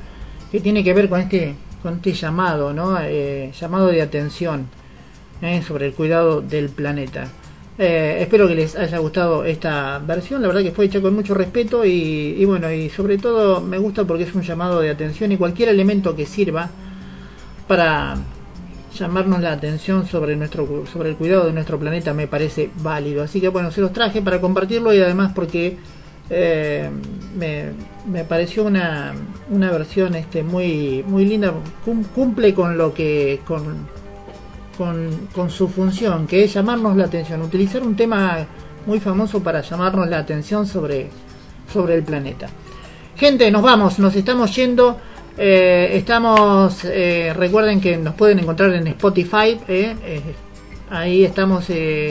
[0.51, 2.97] que tiene que ver con este, con este llamado, ¿no?
[3.51, 4.67] Llamado de atención
[5.65, 7.27] sobre el cuidado del planeta.
[7.83, 11.33] Eh, espero que les haya gustado esta versión, la verdad que fue hecha con mucho
[11.33, 15.37] respeto y, bueno, y sobre todo me gusta porque es un llamado de atención y
[15.37, 16.69] cualquier elemento que sirva
[17.67, 18.17] para
[18.93, 23.23] llamarnos la atención sobre nuestro sobre el cuidado de nuestro planeta me parece válido.
[23.23, 25.77] Así que bueno, se los traje para compartirlo y además porque
[26.29, 26.87] eh,
[27.35, 27.71] me,
[28.07, 29.11] me pareció una,
[29.49, 31.51] una versión este muy muy linda,
[31.83, 33.63] cum- cumple con lo que con
[34.77, 38.45] con, con su función, que es llamarnos la atención, utilizar un tema
[38.85, 41.09] muy famoso para llamarnos la atención sobre,
[41.71, 42.47] sobre el planeta.
[43.15, 44.97] Gente, nos vamos, nos estamos yendo.
[45.37, 49.59] Eh, estamos, eh, recuerden que nos pueden encontrar en Spotify.
[49.67, 50.21] eh,
[50.89, 51.67] ahí estamos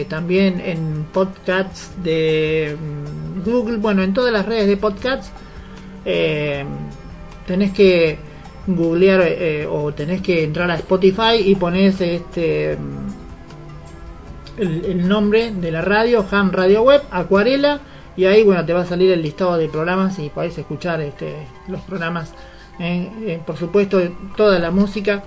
[0.09, 5.33] también en podcasts de mm, Google, bueno, en todas las redes de podcasts.
[7.47, 8.30] Tenés que
[8.77, 12.77] googlear eh, o tenés que entrar a Spotify y ponés este
[14.59, 17.81] el, nombre de la radio, Ham Radio Web, Acuarela,
[18.17, 21.47] y ahí bueno te va a salir el listado de programas y podés escuchar este,
[21.69, 22.35] los programas.
[22.79, 24.01] eh, eh, por supuesto,
[24.37, 25.23] toda la música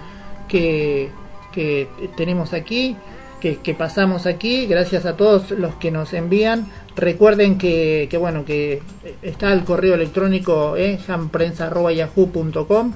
[0.47, 1.09] que,
[1.51, 2.95] que tenemos aquí,
[3.39, 6.67] que, que pasamos aquí, gracias a todos los que nos envían.
[6.95, 8.81] Recuerden que, que bueno que
[9.21, 12.93] está el correo electrónico eh, jamprensa@yahoo.com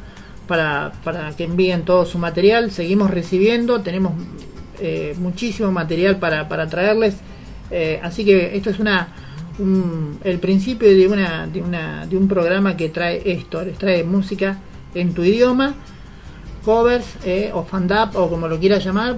[0.47, 2.71] para, para que envíen todo su material.
[2.71, 4.13] Seguimos recibiendo, tenemos
[4.79, 7.17] eh, muchísimo material para, traerles.
[7.69, 9.09] Eh, así que esto es una
[9.59, 14.03] un- el principio de una, de una de un programa que trae esto, les trae
[14.03, 14.59] música
[14.93, 15.73] en tu idioma,
[16.63, 19.15] covers eh, o fan up o como lo quieras llamar,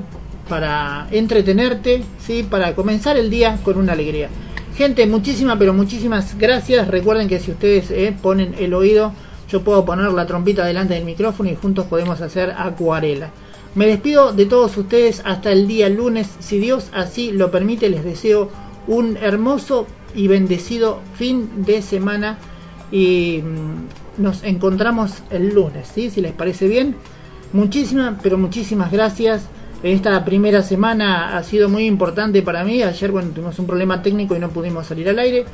[0.48, 4.30] para entretenerte, sí, para comenzar el día con una alegría.
[4.76, 6.88] Gente, muchísimas pero muchísimas gracias.
[6.88, 7.92] Recuerden que si ustedes
[8.22, 9.14] ponen el oído,
[9.50, 13.32] yo puedo poner la trompita delante del micrófono y juntos podemos hacer acuarela.
[13.76, 16.30] Me despido de todos ustedes hasta el día lunes.
[16.40, 18.50] Si Dios así lo permite, les deseo
[18.88, 19.86] un hermoso
[20.16, 22.38] y bendecido fin de semana.
[22.92, 26.10] Y mm, nos encontramos el lunes, ¿sí?
[26.10, 26.96] si les parece bien.
[27.54, 29.48] Muchísimas, pero muchísimas gracias.
[29.82, 32.84] Esta primera semana ha sido muy importante para mí.
[32.84, 35.46] Ayer, bueno, tuvimos un problema técnico y no pudimos salir al aire.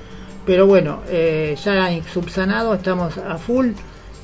[0.46, 3.70] Pero bueno, eh, ya subsanado, estamos a full.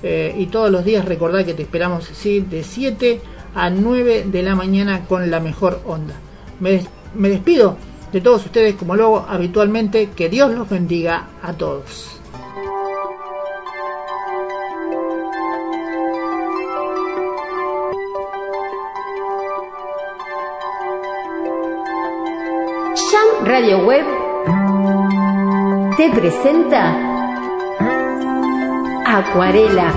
[0.03, 2.09] eh, y todos los días recordad que te esperamos
[2.41, 3.21] de 7
[3.53, 6.15] a 9 de la mañana con la mejor onda.
[6.59, 7.77] Me, des- me despido
[8.11, 10.09] de todos ustedes como lo hago habitualmente.
[10.15, 12.17] Que Dios los bendiga a todos.
[23.45, 24.05] Radio Web
[26.01, 26.97] te presenta
[29.05, 29.93] Acuarela.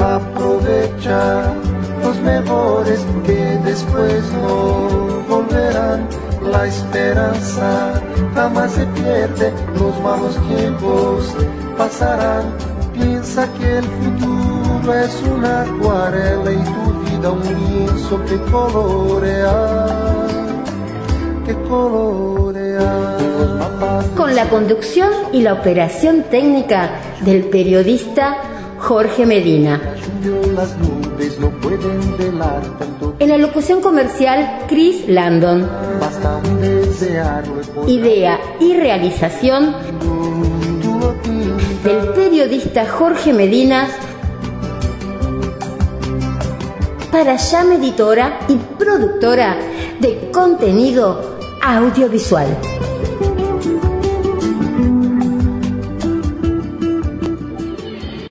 [0.00, 1.54] Aprovecha
[2.02, 6.08] los mejores que después no volverán.
[6.42, 8.02] La esperanza
[8.34, 11.32] jamás se pierde, los malos tiempos
[11.78, 12.46] pasarán.
[12.94, 20.26] Piensa que el futuro es una acuarela y tu vida un lienzo que colorear,
[21.46, 21.54] que.
[24.16, 26.90] Con la conducción y la operación técnica
[27.20, 28.38] del periodista
[28.78, 29.80] Jorge Medina.
[33.18, 35.68] En la locución comercial, Chris Landon.
[37.86, 39.74] Idea y realización
[41.84, 43.88] del periodista Jorge Medina
[47.12, 49.56] para Llama Editora y productora
[50.00, 51.35] de contenido
[51.66, 52.95] audiovisual.